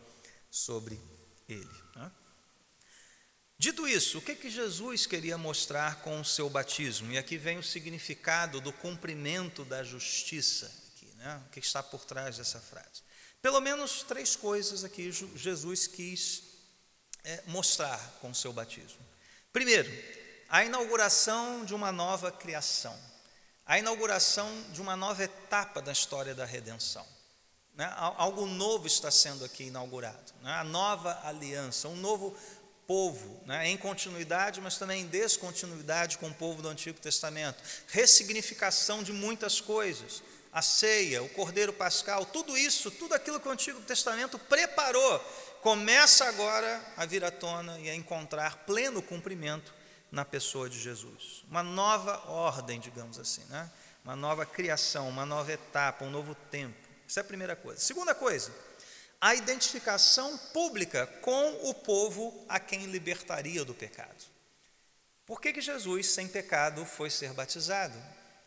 sobre 0.50 1.00
ele. 1.50 1.68
Dito 3.60 3.88
isso, 3.88 4.20
o 4.20 4.22
que, 4.22 4.36
que 4.36 4.52
Jesus 4.52 5.08
queria 5.08 5.36
mostrar 5.36 6.02
com 6.02 6.22
o 6.22 6.26
seu 6.26 6.48
batismo? 6.48 7.12
E 7.12 7.17
aqui 7.17 7.38
vem 7.38 7.58
o 7.58 7.63
significado 7.63 8.62
do 8.62 8.72
cumprimento 8.72 9.65
da 9.65 9.84
justiça, 9.84 10.72
aqui, 10.93 11.12
né? 11.15 11.41
o 11.48 11.50
que 11.50 11.60
está 11.60 11.82
por 11.82 12.06
trás 12.06 12.38
dessa 12.38 12.60
frase. 12.60 13.02
Pelo 13.41 13.60
menos 13.60 14.04
três 14.04 14.36
coisas 14.36 14.84
aqui 14.84 15.12
Jesus 15.12 15.88
quis 15.88 16.43
é, 17.24 17.43
mostrar 17.48 18.00
com 18.22 18.30
o 18.30 18.36
seu 18.36 18.54
batismo. 18.54 19.00
Primeiro, 19.52 19.91
a 20.50 20.63
inauguração 20.63 21.65
de 21.65 21.74
uma 21.74 21.91
nova 21.91 22.32
criação, 22.32 22.96
a 23.65 23.80
inauguração 23.80 24.50
de 24.72 24.82
uma 24.82 24.96
nova 24.96 25.24
etapa 25.24 25.82
da 25.82 25.91
história 25.91 26.36
da 26.36 26.46
redenção. 26.46 27.06
Né? 27.78 27.91
Algo 27.96 28.48
novo 28.48 28.88
está 28.88 29.12
sendo 29.12 29.46
aqui 29.46 29.65
inaugurado, 29.65 30.34
né? 30.41 30.52
a 30.52 30.63
nova 30.63 31.22
aliança, 31.24 31.88
um 31.88 31.96
novo 31.96 32.36
povo, 32.88 33.43
né? 33.45 33.67
em 33.67 33.76
continuidade, 33.76 34.62
mas 34.62 34.78
também 34.78 35.02
em 35.02 35.08
descontinuidade 35.08 36.17
com 36.17 36.30
o 36.30 36.34
povo 36.34 36.62
do 36.62 36.69
Antigo 36.69 37.00
Testamento, 37.00 37.62
ressignificação 37.89 39.04
de 39.04 39.12
muitas 39.12 39.60
coisas, 39.60 40.23
a 40.54 40.62
ceia, 40.62 41.21
o 41.21 41.30
cordeiro 41.30 41.73
pascal, 41.73 42.26
tudo 42.26 42.58
isso, 42.58 42.89
tudo 42.89 43.13
aquilo 43.13 43.39
que 43.39 43.47
o 43.47 43.52
Antigo 43.52 43.82
Testamento 43.82 44.39
preparou 44.39 45.19
começa 45.62 46.26
agora 46.26 46.82
a 46.95 47.06
vir 47.06 47.26
à 47.26 47.30
tona 47.30 47.78
e 47.80 47.89
a 47.89 47.95
encontrar 47.95 48.63
pleno 48.65 49.02
cumprimento 49.02 49.73
na 50.10 50.23
pessoa 50.23 50.69
de 50.69 50.80
Jesus. 50.80 51.43
Uma 51.50 51.62
nova 51.62 52.23
ordem, 52.30 52.80
digamos 52.80 53.19
assim, 53.19 53.43
né? 53.50 53.69
uma 54.04 54.15
nova 54.15 54.45
criação, 54.45 55.10
uma 55.10 55.26
nova 55.26 55.52
etapa, 55.52 56.06
um 56.06 56.10
novo 56.10 56.34
tempo. 56.50 56.78
Isso 57.06 57.19
é 57.19 57.21
a 57.21 57.26
primeira 57.26 57.56
coisa. 57.56 57.82
Segunda 57.82 58.15
coisa, 58.15 58.52
a 59.20 59.36
identificação 59.36 60.38
pública 60.38 61.08
com 61.22 61.70
o 61.70 61.74
povo 61.74 62.46
a 62.48 62.60
quem 62.60 62.86
libertaria 62.86 63.66
do 63.66 63.74
pecado. 63.74 64.26
Por 65.26 65.42
que, 65.42 65.52
que 65.54 65.62
Jesus, 65.62 66.08
sem 66.08 66.28
pecado, 66.28 66.86
foi 66.86 67.10
ser 67.10 67.34
batizado? 67.34 67.98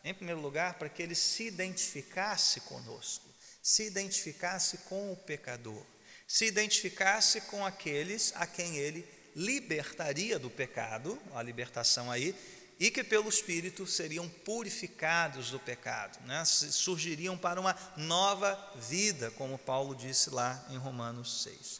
Em 0.03 0.13
primeiro 0.13 0.41
lugar, 0.41 0.75
para 0.75 0.89
que 0.89 1.03
ele 1.03 1.13
se 1.13 1.47
identificasse 1.47 2.61
conosco, 2.61 3.29
se 3.61 3.83
identificasse 3.83 4.79
com 4.79 5.11
o 5.11 5.15
pecador 5.15 5.85
se 6.31 6.45
identificasse 6.45 7.41
com 7.41 7.65
aqueles 7.65 8.31
a 8.37 8.47
quem 8.47 8.77
ele 8.77 9.05
libertaria 9.35 10.39
do 10.39 10.49
pecado, 10.49 11.21
a 11.33 11.43
libertação 11.43 12.09
aí, 12.09 12.33
e 12.81 12.89
que 12.89 13.03
pelo 13.03 13.29
Espírito 13.29 13.85
seriam 13.85 14.27
purificados 14.27 15.51
do 15.51 15.59
pecado, 15.59 16.19
né? 16.25 16.43
surgiriam 16.45 17.37
para 17.37 17.61
uma 17.61 17.77
nova 17.95 18.59
vida, 18.75 19.29
como 19.37 19.55
Paulo 19.59 19.93
disse 19.93 20.31
lá 20.31 20.65
em 20.67 20.77
Romanos 20.77 21.43
6. 21.43 21.79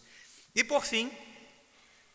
E 0.54 0.64
por 0.64 0.86
fim, 0.86 1.12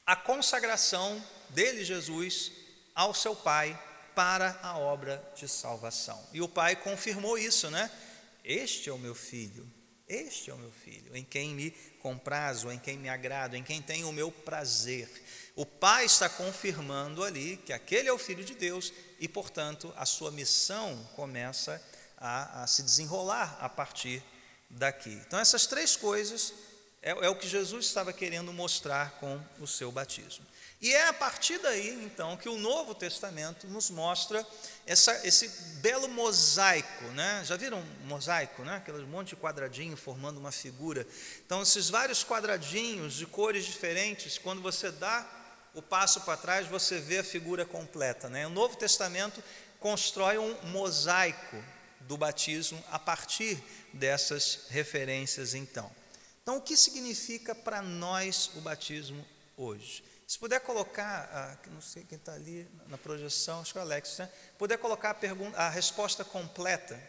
a 0.06 0.14
consagração 0.14 1.20
dele, 1.50 1.84
Jesus, 1.84 2.52
ao 2.94 3.12
seu 3.12 3.34
Pai 3.34 3.76
para 4.14 4.56
a 4.62 4.78
obra 4.78 5.20
de 5.34 5.48
salvação. 5.48 6.24
E 6.32 6.40
o 6.40 6.48
Pai 6.48 6.76
confirmou 6.76 7.36
isso, 7.36 7.68
né? 7.68 7.90
Este 8.44 8.88
é 8.88 8.92
o 8.92 8.98
meu 8.98 9.16
filho, 9.16 9.68
este 10.08 10.50
é 10.50 10.54
o 10.54 10.58
meu 10.58 10.70
filho, 10.70 11.16
em 11.16 11.24
quem 11.24 11.54
me 11.54 11.70
comprazo, 12.00 12.70
em 12.70 12.78
quem 12.78 12.96
me 12.96 13.08
agrado, 13.08 13.56
em 13.56 13.62
quem 13.62 13.82
tem 13.82 14.04
o 14.04 14.12
meu 14.12 14.30
prazer. 14.30 15.10
O 15.56 15.66
Pai 15.66 16.04
está 16.04 16.28
confirmando 16.28 17.24
ali 17.24 17.56
que 17.56 17.72
aquele 17.72 18.08
é 18.08 18.12
o 18.12 18.18
Filho 18.18 18.44
de 18.44 18.54
Deus 18.54 18.92
e, 19.18 19.26
portanto, 19.26 19.92
a 19.96 20.06
sua 20.06 20.30
missão 20.30 20.96
começa 21.16 21.82
a, 22.16 22.62
a 22.62 22.66
se 22.66 22.82
desenrolar 22.82 23.56
a 23.60 23.68
partir 23.68 24.22
daqui. 24.70 25.20
Então, 25.26 25.38
essas 25.38 25.66
três 25.66 25.96
coisas 25.96 26.52
é, 27.06 27.10
é 27.10 27.30
o 27.30 27.36
que 27.36 27.46
Jesus 27.46 27.86
estava 27.86 28.12
querendo 28.12 28.52
mostrar 28.52 29.12
com 29.20 29.40
o 29.60 29.66
seu 29.66 29.92
batismo. 29.92 30.44
E 30.82 30.92
é 30.92 31.06
a 31.06 31.12
partir 31.12 31.56
daí, 31.58 32.04
então, 32.04 32.36
que 32.36 32.48
o 32.48 32.58
Novo 32.58 32.96
Testamento 32.96 33.68
nos 33.68 33.90
mostra 33.90 34.44
essa, 34.84 35.24
esse 35.24 35.48
belo 35.80 36.08
mosaico, 36.08 37.04
né? 37.14 37.42
Já 37.44 37.56
viram 37.56 37.78
um 37.78 38.06
mosaico, 38.08 38.62
né? 38.64 38.76
Aquele 38.76 39.06
monte 39.06 39.28
de 39.28 39.36
quadradinho 39.36 39.96
formando 39.96 40.38
uma 40.38 40.50
figura. 40.50 41.06
Então, 41.46 41.62
esses 41.62 41.88
vários 41.88 42.24
quadradinhos 42.24 43.14
de 43.14 43.24
cores 43.24 43.64
diferentes, 43.64 44.36
quando 44.36 44.60
você 44.60 44.90
dá 44.90 45.24
o 45.74 45.80
passo 45.80 46.22
para 46.22 46.36
trás, 46.36 46.66
você 46.66 46.98
vê 46.98 47.18
a 47.18 47.24
figura 47.24 47.64
completa, 47.64 48.28
né? 48.28 48.48
O 48.48 48.50
Novo 48.50 48.76
Testamento 48.76 49.42
constrói 49.78 50.38
um 50.38 50.56
mosaico 50.64 51.56
do 52.00 52.16
batismo 52.16 52.82
a 52.90 52.98
partir 52.98 53.62
dessas 53.92 54.66
referências, 54.70 55.54
então. 55.54 55.90
Então, 56.46 56.58
o 56.58 56.60
que 56.60 56.76
significa 56.76 57.56
para 57.56 57.82
nós 57.82 58.52
o 58.54 58.60
batismo 58.60 59.26
hoje? 59.56 60.04
Se 60.28 60.38
puder 60.38 60.60
colocar, 60.60 61.28
ah, 61.32 61.70
não 61.72 61.80
sei 61.80 62.04
quem 62.04 62.16
está 62.16 62.34
ali 62.34 62.68
na 62.86 62.96
projeção, 62.96 63.62
acho 63.62 63.72
que 63.72 63.78
é 63.78 63.80
o 63.80 63.84
Alex, 63.84 64.18
né? 64.18 64.30
Puder 64.56 64.78
colocar 64.78 65.10
a, 65.10 65.14
pergunta, 65.14 65.58
a 65.58 65.68
resposta 65.68 66.24
completa, 66.24 67.02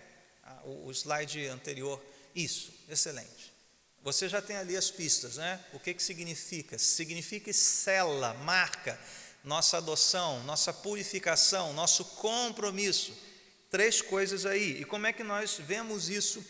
ah, 0.44 0.60
o, 0.64 0.88
o, 0.88 0.92
slide 0.92 1.50
anterior. 1.50 2.04
Isso, 2.34 2.74
excelente. 2.90 3.54
Você 4.02 4.28
já 4.28 4.42
tem 4.42 4.58
ali 4.58 4.76
as 4.76 4.90
pistas, 4.90 5.38
né? 5.38 5.64
O 5.72 5.80
que, 5.80 5.94
que 5.94 6.02
significa? 6.02 6.80
Significa 6.80 7.54
cela, 7.54 8.34
marca 8.34 9.00
nossa 9.44 9.78
adoção, 9.78 10.42
nossa 10.46 10.74
purificação, 10.74 11.74
nosso 11.74 12.04
compromisso. 12.06 13.14
Três 13.70 14.02
coisas 14.02 14.48
aí. 14.48 14.82
E 14.82 14.84
como 14.84 15.06
é 15.06 15.14
que 15.14 15.24
nós 15.24 15.58
vemos 15.60 16.10
isso 16.10 16.44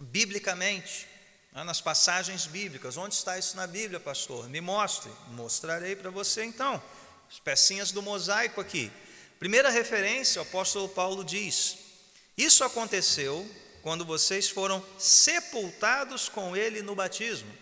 biblicamente? 0.00 1.12
Né, 1.54 1.62
nas 1.62 1.80
passagens 1.80 2.46
bíblicas. 2.46 2.96
Onde 2.96 3.14
está 3.14 3.38
isso 3.38 3.56
na 3.56 3.66
Bíblia, 3.66 4.00
pastor? 4.00 4.48
Me 4.48 4.60
mostre. 4.60 5.10
Mostrarei 5.28 5.94
para 5.94 6.10
você 6.10 6.44
então. 6.44 6.82
As 7.30 7.38
pecinhas 7.38 7.92
do 7.92 8.02
mosaico 8.02 8.60
aqui. 8.60 8.90
Primeira 9.38 9.70
referência, 9.70 10.40
o 10.40 10.42
apóstolo 10.42 10.88
Paulo 10.88 11.24
diz: 11.24 11.78
Isso 12.36 12.64
aconteceu 12.64 13.48
quando 13.82 14.04
vocês 14.04 14.48
foram 14.48 14.84
sepultados 14.98 16.28
com 16.28 16.56
ele 16.56 16.82
no 16.82 16.94
batismo, 16.94 17.52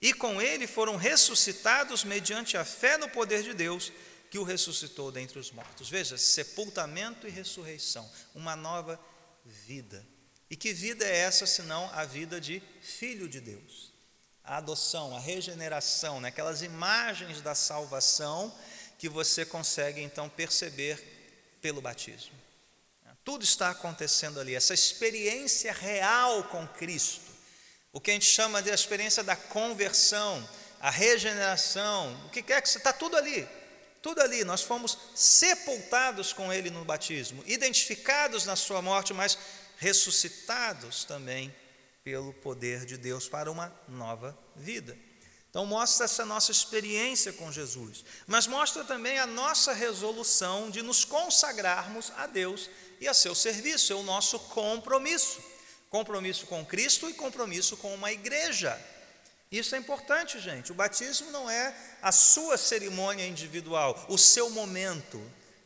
e 0.00 0.12
com 0.12 0.42
ele 0.42 0.66
foram 0.66 0.96
ressuscitados 0.96 2.04
mediante 2.04 2.56
a 2.56 2.64
fé 2.64 2.98
no 2.98 3.08
poder 3.08 3.42
de 3.42 3.54
Deus, 3.54 3.92
que 4.30 4.38
o 4.38 4.42
ressuscitou 4.42 5.12
dentre 5.12 5.38
os 5.38 5.52
mortos. 5.52 5.88
Veja, 5.88 6.18
sepultamento 6.18 7.26
e 7.26 7.30
ressurreição, 7.30 8.10
uma 8.34 8.56
nova 8.56 8.98
vida. 9.44 10.04
E 10.52 10.56
que 10.56 10.74
vida 10.74 11.02
é 11.02 11.16
essa 11.16 11.46
senão 11.46 11.90
a 11.94 12.04
vida 12.04 12.38
de 12.38 12.62
filho 12.82 13.26
de 13.26 13.40
Deus? 13.40 13.90
A 14.44 14.58
adoção, 14.58 15.16
a 15.16 15.18
regeneração, 15.18 16.20
né? 16.20 16.28
aquelas 16.28 16.60
imagens 16.60 17.40
da 17.40 17.54
salvação 17.54 18.54
que 18.98 19.08
você 19.08 19.46
consegue 19.46 20.02
então 20.02 20.28
perceber 20.28 21.02
pelo 21.62 21.80
batismo. 21.80 22.34
Tudo 23.24 23.44
está 23.44 23.70
acontecendo 23.70 24.38
ali, 24.38 24.54
essa 24.54 24.74
experiência 24.74 25.72
real 25.72 26.44
com 26.44 26.68
Cristo, 26.68 27.30
o 27.90 27.98
que 27.98 28.10
a 28.10 28.14
gente 28.14 28.26
chama 28.26 28.60
de 28.60 28.68
experiência 28.68 29.22
da 29.22 29.34
conversão, 29.34 30.46
a 30.80 30.90
regeneração, 30.90 32.14
o 32.26 32.28
que 32.28 32.42
quer 32.42 32.60
que 32.60 32.68
está 32.68 32.92
tudo 32.92 33.16
ali, 33.16 33.48
tudo 34.02 34.20
ali. 34.20 34.44
Nós 34.44 34.60
fomos 34.60 34.98
sepultados 35.14 36.34
com 36.34 36.52
Ele 36.52 36.68
no 36.68 36.84
batismo, 36.84 37.42
identificados 37.46 38.44
na 38.44 38.56
Sua 38.56 38.82
morte, 38.82 39.14
mas 39.14 39.38
ressuscitados 39.82 41.02
também 41.02 41.52
pelo 42.04 42.32
poder 42.34 42.86
de 42.86 42.96
Deus 42.96 43.28
para 43.28 43.50
uma 43.50 43.74
nova 43.88 44.38
vida. 44.54 44.96
Então, 45.50 45.66
mostra 45.66 46.04
essa 46.04 46.24
nossa 46.24 46.52
experiência 46.52 47.32
com 47.32 47.50
Jesus, 47.50 48.04
mas 48.28 48.46
mostra 48.46 48.84
também 48.84 49.18
a 49.18 49.26
nossa 49.26 49.72
resolução 49.72 50.70
de 50.70 50.82
nos 50.82 51.04
consagrarmos 51.04 52.12
a 52.16 52.28
Deus 52.28 52.70
e 53.00 53.08
a 53.08 53.12
seu 53.12 53.34
serviço, 53.34 53.92
é 53.92 53.96
o 53.96 54.04
nosso 54.04 54.38
compromisso. 54.38 55.42
Compromisso 55.90 56.46
com 56.46 56.64
Cristo 56.64 57.10
e 57.10 57.14
compromisso 57.14 57.76
com 57.76 57.92
uma 57.92 58.12
igreja. 58.12 58.80
Isso 59.50 59.74
é 59.74 59.78
importante, 59.78 60.38
gente. 60.38 60.70
O 60.70 60.76
batismo 60.76 61.30
não 61.32 61.50
é 61.50 61.74
a 62.00 62.12
sua 62.12 62.56
cerimônia 62.56 63.26
individual, 63.26 64.06
o 64.08 64.16
seu 64.16 64.48
momento, 64.48 65.20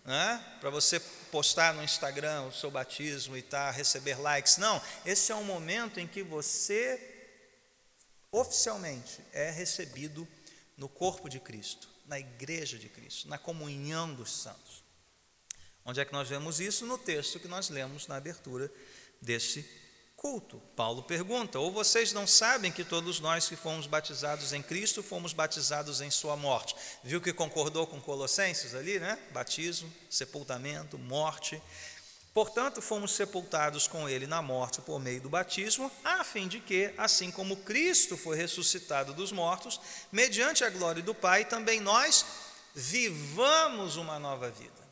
né? 0.04 0.42
para 0.58 0.70
você 0.70 1.00
postar 1.30 1.74
no 1.74 1.82
Instagram 1.82 2.42
o 2.42 2.52
seu 2.52 2.70
batismo 2.70 3.36
e 3.36 3.42
tá, 3.42 3.70
receber 3.70 4.20
likes. 4.20 4.56
Não, 4.58 4.80
esse 5.04 5.32
é 5.32 5.34
um 5.34 5.44
momento 5.44 6.00
em 6.00 6.06
que 6.06 6.22
você 6.22 7.14
oficialmente 8.30 9.20
é 9.32 9.50
recebido 9.50 10.26
no 10.76 10.88
corpo 10.88 11.28
de 11.28 11.40
Cristo, 11.40 11.88
na 12.06 12.18
igreja 12.18 12.78
de 12.78 12.88
Cristo, 12.88 13.28
na 13.28 13.38
comunhão 13.38 14.14
dos 14.14 14.30
santos. 14.30 14.84
Onde 15.84 16.00
é 16.00 16.04
que 16.04 16.12
nós 16.12 16.28
vemos 16.28 16.60
isso? 16.60 16.84
No 16.84 16.98
texto 16.98 17.38
que 17.38 17.48
nós 17.48 17.68
lemos 17.68 18.06
na 18.06 18.16
abertura 18.16 18.70
desse 19.22 19.62
culto. 20.26 20.60
Paulo 20.74 21.04
pergunta: 21.04 21.56
Ou 21.60 21.70
vocês 21.70 22.12
não 22.12 22.26
sabem 22.26 22.72
que 22.72 22.82
todos 22.82 23.20
nós 23.20 23.48
que 23.48 23.54
fomos 23.54 23.86
batizados 23.86 24.52
em 24.52 24.60
Cristo 24.60 25.00
fomos 25.00 25.32
batizados 25.32 26.00
em 26.00 26.10
Sua 26.10 26.36
morte? 26.36 26.74
Viu 27.04 27.20
que 27.20 27.32
concordou 27.32 27.86
com 27.86 28.00
Colossenses 28.00 28.74
ali, 28.74 28.98
né? 28.98 29.16
Batismo, 29.32 29.92
sepultamento, 30.10 30.98
morte. 30.98 31.62
Portanto, 32.34 32.82
fomos 32.82 33.12
sepultados 33.12 33.86
com 33.86 34.08
Ele 34.08 34.26
na 34.26 34.42
morte 34.42 34.80
por 34.80 34.98
meio 34.98 35.20
do 35.20 35.28
batismo, 35.28 35.90
a 36.04 36.24
fim 36.24 36.48
de 36.48 36.58
que, 36.58 36.92
assim 36.98 37.30
como 37.30 37.58
Cristo 37.58 38.16
foi 38.16 38.36
ressuscitado 38.36 39.14
dos 39.14 39.30
mortos, 39.30 39.80
mediante 40.10 40.64
a 40.64 40.70
glória 40.70 41.02
do 41.04 41.14
Pai, 41.14 41.44
também 41.44 41.80
nós 41.80 42.26
vivamos 42.74 43.96
uma 43.96 44.18
nova 44.18 44.50
vida. 44.50 44.86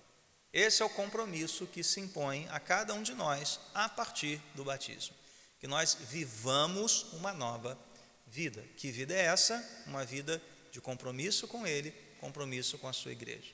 Esse 0.53 0.81
é 0.81 0.87
o 0.87 0.90
compromisso 0.90 1.66
que 1.66 1.83
se 1.83 2.01
impõe 2.01 2.47
a 2.53 2.61
cada 2.61 2.94
um 2.94 3.03
de 3.03 3.14
nós 3.14 3.59
a 3.75 3.88
partir 3.88 4.40
do 4.55 4.64
batismo. 4.64 5.24
Que 5.64 5.68
nós 5.68 5.96
vivamos 6.11 7.07
uma 7.14 7.33
nova 7.33 7.79
vida. 8.27 8.62
Que 8.77 8.90
vida 8.90 9.14
é 9.14 9.22
essa? 9.22 9.66
Uma 9.87 10.05
vida 10.05 10.38
de 10.70 10.79
compromisso 10.79 11.48
com 11.48 11.66
Ele, 11.66 11.90
compromisso 12.20 12.77
com 12.77 12.87
a 12.87 12.92
sua 12.92 13.12
igreja. 13.12 13.50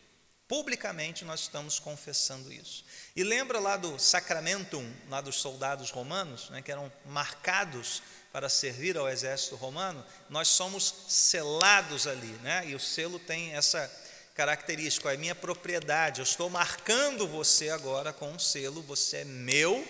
Publicamente 0.49 1.25
nós 1.25 1.43
estamos 1.43 1.79
confessando 1.79 2.53
isso. 2.53 2.85
E 3.15 3.23
lembra 3.23 3.61
lá 3.61 3.77
do 3.77 3.97
sacramentum, 3.97 4.93
lá 5.09 5.21
dos 5.21 5.37
soldados 5.37 5.93
romanos, 5.93 6.51
né, 6.51 6.61
que 6.61 6.73
eram 6.73 6.93
marcados 7.07 8.03
para 8.33 8.49
servir 8.49 8.99
ao 8.99 9.09
exército 9.09 9.55
romano? 9.55 10.05
Nós 10.29 10.49
somos 10.49 10.93
selados 11.07 12.09
ali, 12.09 12.33
né? 12.43 12.65
E 12.67 12.75
o 12.75 12.81
selo 12.81 13.21
tem 13.21 13.53
essa 13.53 13.89
característico, 14.35 15.09
é 15.09 15.17
minha 15.17 15.37
propriedade. 15.37 16.19
Eu 16.19 16.25
estou 16.25 16.51
marcando 16.51 17.29
você 17.29 17.69
agora 17.69 18.13
com 18.13 18.33
um 18.33 18.39
selo, 18.41 18.83
você 18.83 19.19
é 19.19 19.25
meu, 19.25 19.87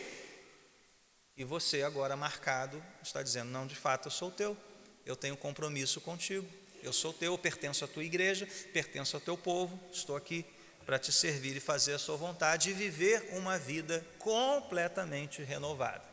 e 1.40 1.44
você 1.44 1.82
agora 1.82 2.18
marcado 2.18 2.84
está 3.02 3.22
dizendo: 3.22 3.50
não, 3.50 3.66
de 3.66 3.74
fato 3.74 4.08
eu 4.08 4.10
sou 4.10 4.30
teu, 4.30 4.54
eu 5.06 5.16
tenho 5.16 5.34
compromisso 5.38 5.98
contigo, 5.98 6.46
eu 6.82 6.92
sou 6.92 7.14
teu, 7.14 7.32
eu 7.32 7.38
pertenço 7.38 7.82
à 7.82 7.88
tua 7.88 8.04
igreja, 8.04 8.46
pertenço 8.74 9.16
ao 9.16 9.22
teu 9.22 9.38
povo, 9.38 9.80
estou 9.90 10.16
aqui 10.16 10.44
para 10.84 10.98
te 10.98 11.10
servir 11.10 11.56
e 11.56 11.60
fazer 11.60 11.94
a 11.94 11.98
sua 11.98 12.14
vontade 12.14 12.68
e 12.68 12.74
viver 12.74 13.30
uma 13.32 13.58
vida 13.58 14.04
completamente 14.18 15.42
renovada. 15.42 16.04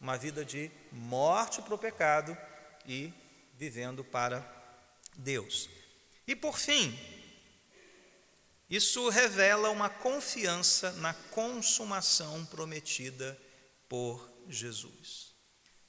Uma 0.00 0.18
vida 0.18 0.44
de 0.44 0.68
morte 0.90 1.62
para 1.62 1.76
o 1.76 1.78
pecado 1.78 2.36
e 2.84 3.14
vivendo 3.56 4.02
para 4.02 4.44
Deus. 5.16 5.68
E 6.26 6.34
por 6.34 6.58
fim, 6.58 6.98
isso 8.68 9.08
revela 9.10 9.70
uma 9.70 9.88
confiança 9.88 10.90
na 10.94 11.14
consumação 11.14 12.44
prometida 12.46 13.38
por 13.88 14.31
Jesus. 14.48 15.32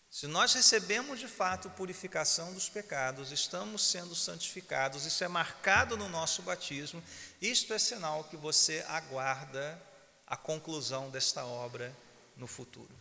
Se 0.10 0.28
nós 0.28 0.54
recebemos 0.54 1.20
de 1.20 1.28
fato 1.28 1.70
purificação 1.72 2.54
dos 2.54 2.70
pecados, 2.70 3.32
estamos 3.32 3.84
sendo 3.84 4.14
santificados, 4.14 5.06
isso 5.06 5.24
é 5.24 5.28
marcado 5.28 5.98
no 5.98 6.08
nosso 6.08 6.44
batismo, 6.44 7.04
isto 7.42 7.74
é 7.74 7.80
sinal 7.80 8.24
que 8.26 8.38
você 8.38 8.86
aguarda 8.88 9.82
a 10.28 10.38
conclusão 10.38 11.10
desta 11.10 11.44
obra 11.44 11.96
no 12.38 12.46
futuro, 12.46 12.94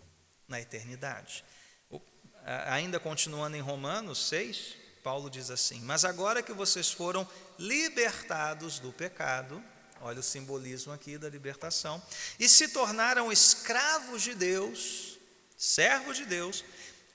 na 0.48 0.58
eternidade. 0.58 1.44
Ainda 2.66 2.98
continuando 2.98 3.56
em 3.56 3.60
Romanos 3.60 4.28
6, 4.28 4.74
Paulo 5.04 5.28
diz 5.28 5.50
assim: 5.50 5.80
Mas 5.82 6.04
agora 6.06 6.42
que 6.42 6.52
vocês 6.52 6.90
foram 6.90 7.28
libertados 7.58 8.78
do 8.78 8.92
pecado, 8.92 9.62
Olha 10.04 10.18
o 10.18 10.22
simbolismo 10.22 10.92
aqui 10.92 11.16
da 11.16 11.28
libertação. 11.28 12.02
E 12.36 12.48
se 12.48 12.68
tornaram 12.68 13.30
escravos 13.30 14.22
de 14.22 14.34
Deus, 14.34 15.11
servos 15.62 16.16
de 16.16 16.24
Deus, 16.24 16.64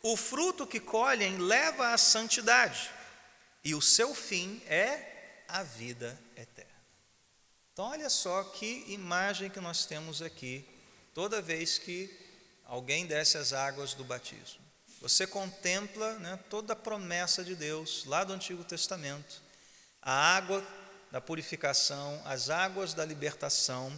o 0.02 0.16
fruto 0.16 0.66
que 0.66 0.80
colhem 0.80 1.38
leva 1.38 1.94
à 1.94 1.98
santidade, 1.98 2.90
e 3.62 3.76
o 3.76 3.82
seu 3.82 4.16
fim 4.16 4.62
é 4.68 5.44
a 5.50 5.64
vida 5.64 6.18
eterna. 6.34 6.72
Então, 7.74 7.90
olha 7.90 8.10
só 8.10 8.46
que 8.46 8.86
imagem 8.88 9.50
que 9.50 9.60
nós 9.60 9.86
temos 9.86 10.22
aqui, 10.22 10.66
toda 11.14 11.42
vez 11.42 11.78
que 11.78 12.10
alguém 12.64 13.06
desce 13.06 13.38
as 13.38 13.52
águas 13.52 13.94
do 13.94 14.06
batismo. 14.06 14.66
Você 15.02 15.28
contempla 15.28 16.14
né, 16.20 16.40
toda 16.50 16.72
a 16.72 16.76
promessa 16.76 17.44
de 17.44 17.54
Deus 17.54 18.06
lá 18.06 18.24
do 18.24 18.32
Antigo 18.32 18.64
Testamento. 18.64 19.42
A 20.02 20.36
água 20.38 20.66
da 21.12 21.20
purificação, 21.20 22.22
as 22.26 22.50
águas 22.50 22.94
da 22.94 23.04
libertação. 23.04 23.90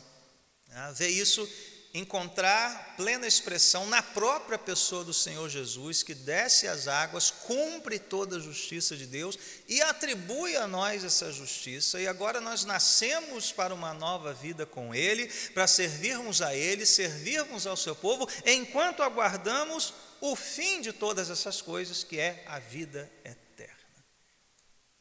Né? 0.67 0.93
Ver 0.95 1.09
isso 1.09 1.47
encontrar 1.93 2.93
plena 2.95 3.25
expressão 3.25 3.87
na 3.87 4.03
própria 4.03 4.59
pessoa 4.59 5.03
do 5.03 5.13
Senhor 5.13 5.49
Jesus, 5.49 6.03
que 6.03 6.13
desce 6.13 6.67
as 6.67 6.87
águas, 6.87 7.31
cumpre 7.31 7.97
toda 7.97 8.37
a 8.37 8.39
justiça 8.39 8.95
de 8.95 9.07
Deus 9.07 9.37
e 9.67 9.81
atribui 9.81 10.55
a 10.55 10.67
nós 10.67 11.03
essa 11.03 11.31
justiça. 11.31 11.99
E 11.99 12.07
agora 12.07 12.39
nós 12.39 12.63
nascemos 12.63 13.51
para 13.51 13.73
uma 13.73 13.93
nova 13.93 14.33
vida 14.33 14.65
com 14.65 14.93
Ele, 14.93 15.27
para 15.53 15.65
servirmos 15.65 16.41
a 16.41 16.55
Ele, 16.55 16.85
servirmos 16.85 17.65
ao 17.65 17.77
seu 17.77 17.95
povo, 17.95 18.27
enquanto 18.45 19.01
aguardamos 19.01 19.93
o 20.21 20.35
fim 20.35 20.81
de 20.81 20.93
todas 20.93 21.29
essas 21.29 21.59
coisas, 21.61 22.03
que 22.03 22.19
é 22.19 22.43
a 22.45 22.59
vida 22.59 23.11
eterna. 23.23 23.75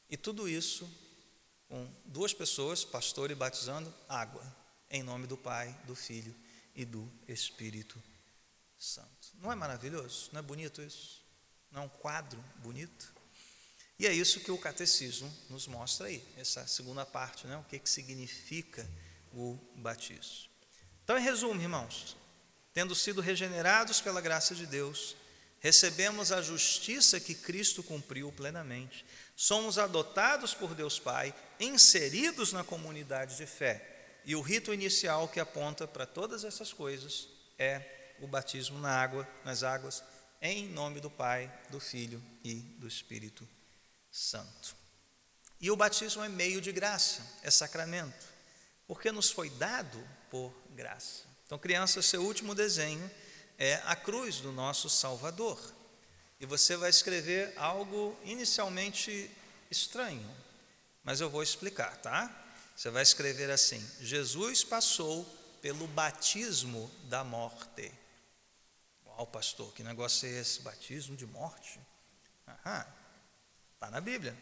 E 0.09 0.17
tudo 0.17 0.49
isso 0.49 0.89
com 1.69 1.87
duas 2.07 2.33
pessoas, 2.33 2.83
pastor 2.83 3.31
e 3.31 3.35
batizando, 3.35 3.95
água, 4.09 4.43
em 4.91 5.03
nome 5.03 5.27
do 5.27 5.37
Pai, 5.37 5.77
do 5.85 5.95
Filho 5.95 6.35
e 6.79 6.85
do 6.85 7.11
Espírito 7.27 8.01
Santo. 8.79 9.35
Não 9.43 9.51
é 9.51 9.57
maravilhoso? 9.57 10.31
Não 10.33 10.39
é 10.39 10.43
bonito 10.43 10.81
isso? 10.81 11.21
Não 11.73 11.83
é 11.83 11.85
um 11.85 11.89
quadro 11.89 12.43
bonito? 12.59 13.13
E 13.99 14.07
é 14.07 14.13
isso 14.13 14.39
que 14.39 14.53
o 14.53 14.57
catecismo 14.57 15.29
nos 15.51 15.67
mostra 15.67 16.07
aí, 16.07 16.25
essa 16.37 16.65
segunda 16.69 17.05
parte, 17.05 17.49
né? 17.49 17.57
o 17.57 17.65
que, 17.65 17.81
que 17.81 17.91
significa 17.91 18.89
o 19.33 19.59
batismo. 19.75 20.49
Então, 21.03 21.19
em 21.19 21.23
resumo, 21.23 21.61
irmãos, 21.61 22.17
tendo 22.73 22.95
sido 22.95 23.21
regenerados 23.21 24.01
pela 24.01 24.21
graça 24.21 24.55
de 24.55 24.65
Deus, 24.65 25.17
recebemos 25.59 26.31
a 26.31 26.41
justiça 26.41 27.19
que 27.19 27.35
Cristo 27.35 27.83
cumpriu 27.83 28.31
plenamente, 28.31 29.05
somos 29.35 29.79
adotados 29.79 30.55
por 30.55 30.77
Deus 30.77 30.97
Pai, 31.01 31.35
inseridos 31.59 32.53
na 32.53 32.63
comunidade 32.63 33.37
de 33.37 33.47
fé. 33.47 33.98
E 34.29 34.37
o 34.37 34.43
rito 34.43 34.75
inicial 34.75 35.27
que 35.27 35.41
aponta 35.41 35.89
para 35.89 36.05
todas 36.05 36.45
essas 36.45 36.71
coisas 36.71 37.29
é 37.59 38.15
o 38.21 38.27
batismo 38.27 38.79
na 38.79 38.91
água, 38.91 39.27
nas 39.43 39.63
águas, 39.63 40.05
em 40.43 40.69
nome 40.69 41.01
do 41.01 41.09
Pai, 41.09 41.51
do 41.71 41.81
Filho 41.81 42.23
e 42.45 42.57
do 42.57 42.87
Espírito 42.87 43.49
Santo. 44.11 44.77
E 45.59 45.71
o 45.71 45.77
batismo 45.77 46.23
é 46.23 46.29
meio 46.29 46.61
de 46.61 46.71
graça, 46.73 47.23
é 47.43 47.51
sacramento. 47.51 48.27
porque 48.87 49.11
nos 49.11 49.31
foi 49.31 49.49
dado 49.49 49.99
por 50.31 50.53
graça. 50.75 51.25
Então, 51.47 51.59
criança, 51.59 52.03
seu 52.03 52.23
último 52.23 52.55
desenho 52.55 53.11
é 53.57 53.81
a 53.87 53.97
cruz 53.97 54.41
do 54.41 54.53
nosso 54.53 54.91
Salvador. 54.91 55.59
E 56.39 56.45
você 56.45 56.77
vai 56.77 56.91
escrever 56.91 57.55
algo 57.57 58.15
inicialmente 58.25 59.31
estranho, 59.71 60.31
mas 61.03 61.23
eu 61.23 61.31
vou 61.31 61.43
explicar, 61.43 61.97
tá? 61.97 62.48
Você 62.79 62.91
vai 62.91 63.03
escrever 63.03 63.51
assim: 63.51 63.85
Jesus 64.01 64.63
passou 64.63 65.25
pelo 65.61 65.89
batismo 65.89 66.89
da 67.09 67.25
morte. 67.25 67.93
Uau, 69.05 69.27
pastor, 69.27 69.73
que 69.73 69.83
negócio 69.83 70.29
é 70.29 70.41
esse? 70.41 70.63
Batismo 70.63 71.17
de 71.17 71.27
morte? 71.27 71.81
Aham, 72.47 72.87
está 73.75 73.91
na 73.91 74.01
Bíblia. 74.01 74.33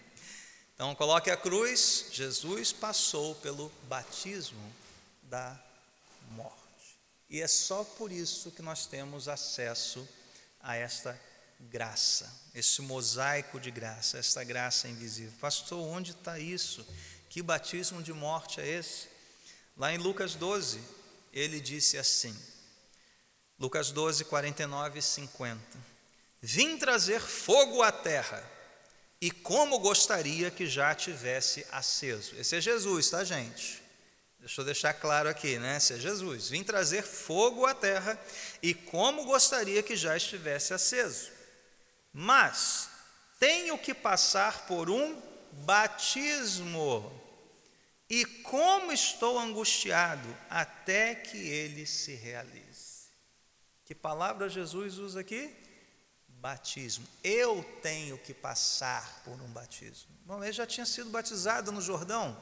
Então 0.75 0.95
coloque 0.95 1.31
a 1.31 1.37
cruz, 1.37 2.09
Jesus 2.13 2.75
passou 2.75 3.35
pelo 3.37 3.73
batismo 3.85 4.71
da 5.23 5.59
morte. 6.33 6.99
E 7.31 7.41
é 7.41 7.49
só 7.49 7.85
por 7.85 8.13
isso 8.13 8.51
que 8.51 8.61
nós 8.61 8.85
temos 8.85 9.29
acesso 9.29 10.07
a 10.61 10.77
esta 10.77 11.19
graça, 11.59 12.31
esse 12.55 12.83
mosaico 12.83 13.59
de 13.59 13.71
graça, 13.71 14.19
esta 14.19 14.45
graça 14.45 14.89
invisível. 14.89 15.33
Pastor, 15.41 15.79
onde 15.79 16.11
está 16.11 16.39
isso? 16.39 16.87
Que 17.37 17.43
batismo 17.43 18.03
de 18.03 18.15
morte 18.15 18.63
é 18.63 18.67
esse? 18.67 19.09
Lá 19.77 19.93
em 19.93 19.99
Lucas 19.99 20.35
12, 20.35 20.81
ele 21.31 21.61
disse 21.61 21.99
assim, 21.99 22.35
Lucas 23.59 23.91
12, 23.91 24.25
49 24.25 25.01
e 25.01 25.03
50: 25.03 25.61
Vim 26.41 26.79
trazer 26.79 27.21
fogo 27.21 27.83
à 27.83 27.93
terra, 27.93 28.43
e 29.21 29.31
como 29.31 29.79
gostaria 29.81 30.51
que 30.51 30.67
já 30.67 30.95
tivesse 30.95 31.67
aceso. 31.71 32.35
Esse 32.39 32.57
é 32.57 32.61
Jesus, 32.63 33.11
tá, 33.11 33.23
gente? 33.23 33.83
Deixa 34.41 34.63
eu 34.63 34.65
deixar 34.65 34.95
claro 34.95 35.29
aqui, 35.29 35.59
né? 35.59 35.77
Esse 35.77 35.93
é 35.93 35.99
Jesus. 35.99 36.49
Vim 36.49 36.65
trazer 36.65 37.03
fogo 37.03 37.67
à 37.67 37.75
terra, 37.75 38.19
e 38.63 38.73
como 38.73 39.27
gostaria 39.27 39.83
que 39.83 39.95
já 39.95 40.17
estivesse 40.17 40.73
aceso. 40.73 41.31
Mas 42.15 42.89
tenho 43.39 43.77
que 43.77 43.93
passar 43.93 44.67
por 44.67 44.89
um 44.89 45.21
batismo 45.53 47.26
e 48.09 48.25
como 48.25 48.93
estou 48.93 49.39
angustiado 49.39 50.29
até 50.49 51.15
que 51.15 51.37
ele 51.37 51.85
se 51.87 52.15
realize. 52.15 53.07
Que 53.85 53.95
palavra 53.95 54.49
Jesus 54.49 54.99
usa 54.99 55.21
aqui? 55.21 55.55
Batismo. 56.29 57.07
Eu 57.23 57.65
tenho 57.83 58.17
que 58.19 58.33
passar 58.33 59.23
por 59.25 59.41
um 59.41 59.49
batismo. 59.49 60.11
Bom, 60.25 60.43
ele 60.43 60.53
já 60.53 60.67
tinha 60.67 60.87
sido 60.87 61.11
batizado 61.11 61.73
no 61.73 61.81
Jordão. 61.81 62.41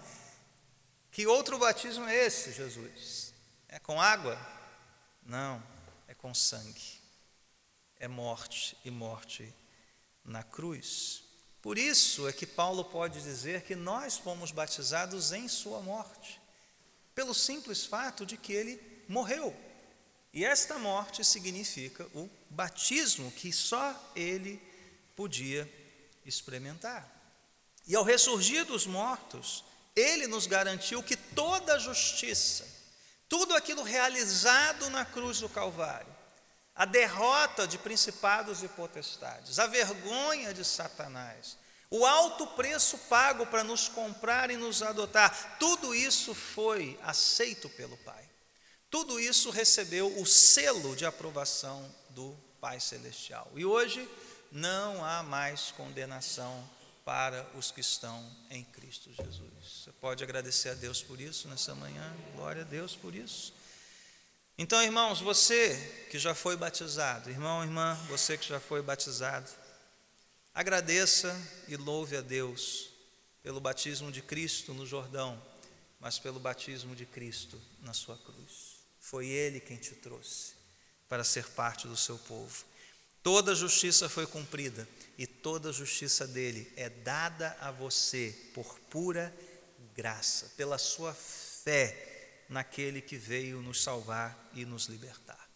Que 1.10 1.26
outro 1.26 1.58
batismo 1.58 2.06
é 2.06 2.26
esse, 2.26 2.52
Jesus? 2.52 3.32
É 3.68 3.78
com 3.78 4.00
água? 4.00 4.38
Não, 5.22 5.62
é 6.06 6.14
com 6.14 6.34
sangue. 6.34 7.00
É 7.98 8.08
morte 8.08 8.76
e 8.84 8.90
morte 8.90 9.54
na 10.24 10.42
cruz. 10.42 11.23
Por 11.64 11.78
isso 11.78 12.28
é 12.28 12.32
que 12.32 12.44
Paulo 12.44 12.84
pode 12.84 13.22
dizer 13.22 13.62
que 13.62 13.74
nós 13.74 14.18
fomos 14.18 14.50
batizados 14.50 15.32
em 15.32 15.48
Sua 15.48 15.80
morte, 15.80 16.38
pelo 17.14 17.32
simples 17.32 17.86
fato 17.86 18.26
de 18.26 18.36
que 18.36 18.52
Ele 18.52 18.78
morreu. 19.08 19.56
E 20.30 20.44
esta 20.44 20.78
morte 20.78 21.24
significa 21.24 22.04
o 22.12 22.28
batismo 22.50 23.32
que 23.32 23.50
só 23.50 23.98
Ele 24.14 24.60
podia 25.16 25.66
experimentar. 26.26 27.10
E 27.86 27.96
ao 27.96 28.04
ressurgir 28.04 28.66
dos 28.66 28.84
mortos, 28.86 29.64
Ele 29.96 30.26
nos 30.26 30.46
garantiu 30.46 31.02
que 31.02 31.16
toda 31.16 31.76
a 31.76 31.78
justiça, 31.78 32.68
tudo 33.26 33.56
aquilo 33.56 33.82
realizado 33.82 34.90
na 34.90 35.06
cruz 35.06 35.40
do 35.40 35.48
Calvário, 35.48 36.13
a 36.74 36.84
derrota 36.84 37.66
de 37.66 37.78
principados 37.78 38.62
e 38.62 38.68
potestades, 38.68 39.58
a 39.58 39.66
vergonha 39.66 40.52
de 40.52 40.64
Satanás, 40.64 41.56
o 41.90 42.04
alto 42.04 42.46
preço 42.48 42.98
pago 42.98 43.46
para 43.46 43.62
nos 43.62 43.88
comprar 43.88 44.50
e 44.50 44.56
nos 44.56 44.82
adotar, 44.82 45.56
tudo 45.58 45.94
isso 45.94 46.34
foi 46.34 46.98
aceito 47.02 47.68
pelo 47.70 47.96
Pai. 47.98 48.28
Tudo 48.90 49.18
isso 49.20 49.50
recebeu 49.50 50.20
o 50.20 50.26
selo 50.26 50.96
de 50.96 51.04
aprovação 51.04 51.88
do 52.10 52.36
Pai 52.60 52.80
Celestial. 52.80 53.50
E 53.54 53.64
hoje 53.64 54.08
não 54.50 55.04
há 55.04 55.22
mais 55.22 55.72
condenação 55.72 56.68
para 57.04 57.46
os 57.54 57.70
que 57.70 57.80
estão 57.80 58.24
em 58.50 58.64
Cristo 58.64 59.12
Jesus. 59.12 59.82
Você 59.82 59.92
pode 60.00 60.24
agradecer 60.24 60.70
a 60.70 60.74
Deus 60.74 61.02
por 61.02 61.20
isso 61.20 61.48
nessa 61.48 61.74
manhã, 61.74 62.14
glória 62.34 62.62
a 62.62 62.64
Deus 62.64 62.96
por 62.96 63.14
isso. 63.14 63.52
Então, 64.56 64.80
irmãos, 64.80 65.20
você 65.20 66.06
que 66.10 66.18
já 66.18 66.32
foi 66.32 66.56
batizado, 66.56 67.28
irmão, 67.28 67.64
irmã, 67.64 67.98
você 68.08 68.38
que 68.38 68.46
já 68.46 68.60
foi 68.60 68.80
batizado, 68.80 69.50
agradeça 70.54 71.36
e 71.66 71.76
louve 71.76 72.16
a 72.16 72.20
Deus 72.20 72.88
pelo 73.42 73.60
batismo 73.60 74.12
de 74.12 74.22
Cristo 74.22 74.72
no 74.72 74.86
Jordão, 74.86 75.42
mas 75.98 76.20
pelo 76.20 76.38
batismo 76.38 76.94
de 76.94 77.04
Cristo 77.04 77.60
na 77.82 77.92
sua 77.92 78.16
cruz. 78.16 78.76
Foi 79.00 79.26
Ele 79.26 79.58
quem 79.58 79.76
te 79.76 79.96
trouxe 79.96 80.52
para 81.08 81.24
ser 81.24 81.48
parte 81.48 81.88
do 81.88 81.96
seu 81.96 82.16
povo. 82.16 82.64
Toda 83.24 83.52
a 83.52 83.56
justiça 83.56 84.08
foi 84.08 84.24
cumprida 84.24 84.88
e 85.18 85.26
toda 85.26 85.70
a 85.70 85.72
justiça 85.72 86.28
dele 86.28 86.72
é 86.76 86.88
dada 86.88 87.56
a 87.60 87.72
você 87.72 88.32
por 88.54 88.78
pura 88.88 89.34
graça, 89.96 90.52
pela 90.56 90.78
sua 90.78 91.12
fé 91.12 92.13
naquele 92.48 93.00
que 93.00 93.16
veio 93.16 93.60
nos 93.60 93.82
salvar 93.82 94.50
e 94.52 94.64
nos 94.64 94.86
libertar. 94.86 95.48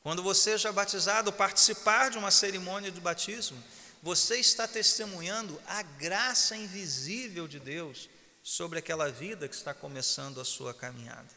Quando 0.00 0.22
você 0.22 0.56
já 0.56 0.72
batizado, 0.72 1.32
participar 1.32 2.10
de 2.10 2.18
uma 2.18 2.30
cerimônia 2.30 2.90
de 2.90 3.00
batismo, 3.00 3.62
você 4.02 4.38
está 4.38 4.66
testemunhando 4.66 5.60
a 5.66 5.82
graça 5.82 6.56
invisível 6.56 7.48
de 7.48 7.58
Deus 7.58 8.08
sobre 8.42 8.78
aquela 8.78 9.10
vida 9.10 9.48
que 9.48 9.54
está 9.54 9.74
começando 9.74 10.40
a 10.40 10.44
sua 10.44 10.72
caminhada. 10.72 11.28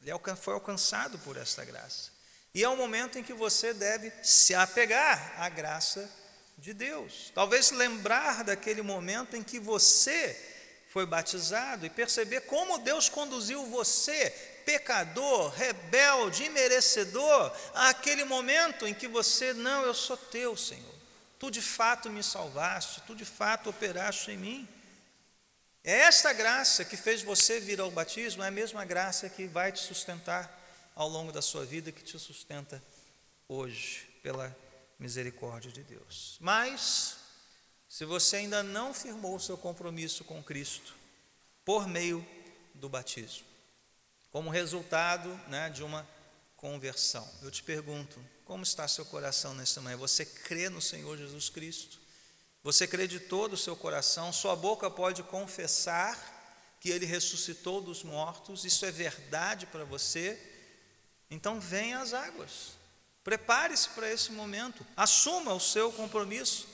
Ele 0.00 0.12
foi 0.36 0.54
alcançado 0.54 1.18
por 1.18 1.36
esta 1.36 1.64
graça. 1.64 2.10
E 2.54 2.64
é 2.64 2.68
o 2.68 2.76
momento 2.76 3.18
em 3.18 3.22
que 3.22 3.34
você 3.34 3.74
deve 3.74 4.12
se 4.22 4.54
apegar 4.54 5.34
à 5.40 5.48
graça 5.48 6.10
de 6.56 6.72
Deus. 6.72 7.30
Talvez 7.34 7.70
lembrar 7.70 8.42
daquele 8.42 8.82
momento 8.82 9.36
em 9.36 9.42
que 9.42 9.60
você 9.60 10.57
foi 10.88 11.04
batizado 11.04 11.84
e 11.84 11.90
perceber 11.90 12.42
como 12.42 12.78
Deus 12.78 13.08
conduziu 13.08 13.64
você, 13.66 14.30
pecador, 14.64 15.50
rebelde, 15.50 16.44
imerecedor, 16.44 17.54
àquele 17.74 18.24
momento 18.24 18.86
em 18.86 18.94
que 18.94 19.06
você, 19.06 19.52
não, 19.52 19.82
eu 19.82 19.94
sou 19.94 20.16
teu, 20.16 20.56
Senhor. 20.56 20.94
Tu 21.38 21.50
de 21.50 21.62
fato 21.62 22.10
me 22.10 22.22
salvaste, 22.22 23.02
tu 23.06 23.14
de 23.14 23.24
fato 23.24 23.70
operaste 23.70 24.30
em 24.30 24.38
mim. 24.38 24.68
É 25.84 25.92
esta 26.00 26.32
graça 26.32 26.84
que 26.84 26.96
fez 26.96 27.22
você 27.22 27.60
vir 27.60 27.80
ao 27.80 27.90
batismo, 27.90 28.42
é 28.42 28.48
a 28.48 28.50
mesma 28.50 28.84
graça 28.84 29.28
que 29.28 29.46
vai 29.46 29.70
te 29.70 29.80
sustentar 29.80 30.58
ao 30.94 31.08
longo 31.08 31.30
da 31.30 31.40
sua 31.40 31.64
vida, 31.64 31.92
que 31.92 32.02
te 32.02 32.18
sustenta 32.18 32.82
hoje, 33.46 34.08
pela 34.22 34.54
misericórdia 34.98 35.70
de 35.70 35.82
Deus. 35.84 36.36
Mas, 36.40 37.17
se 37.88 38.04
você 38.04 38.36
ainda 38.36 38.62
não 38.62 38.92
firmou 38.92 39.36
o 39.36 39.40
seu 39.40 39.56
compromisso 39.56 40.22
com 40.24 40.42
Cristo 40.42 40.94
por 41.64 41.88
meio 41.88 42.24
do 42.74 42.88
batismo, 42.88 43.46
como 44.30 44.50
resultado 44.50 45.28
né, 45.48 45.70
de 45.70 45.82
uma 45.82 46.06
conversão, 46.56 47.26
eu 47.42 47.50
te 47.50 47.62
pergunto: 47.62 48.22
como 48.44 48.62
está 48.62 48.86
seu 48.86 49.06
coração 49.06 49.54
nesta 49.54 49.80
manhã? 49.80 49.96
Você 49.96 50.24
crê 50.24 50.68
no 50.68 50.82
Senhor 50.82 51.16
Jesus 51.16 51.48
Cristo? 51.48 51.98
Você 52.62 52.86
crê 52.86 53.06
de 53.06 53.20
todo 53.20 53.54
o 53.54 53.58
seu 53.58 53.74
coração? 53.74 54.32
Sua 54.32 54.54
boca 54.54 54.90
pode 54.90 55.22
confessar 55.22 56.36
que 56.80 56.90
Ele 56.90 57.06
ressuscitou 57.06 57.80
dos 57.80 58.02
mortos, 58.02 58.64
isso 58.64 58.84
é 58.84 58.90
verdade 58.90 59.64
para 59.66 59.84
você? 59.84 60.38
Então 61.30 61.58
venha 61.58 62.00
às 62.00 62.12
águas. 62.12 62.76
Prepare-se 63.24 63.88
para 63.90 64.10
esse 64.10 64.30
momento, 64.32 64.86
assuma 64.96 65.54
o 65.54 65.60
seu 65.60 65.90
compromisso. 65.92 66.67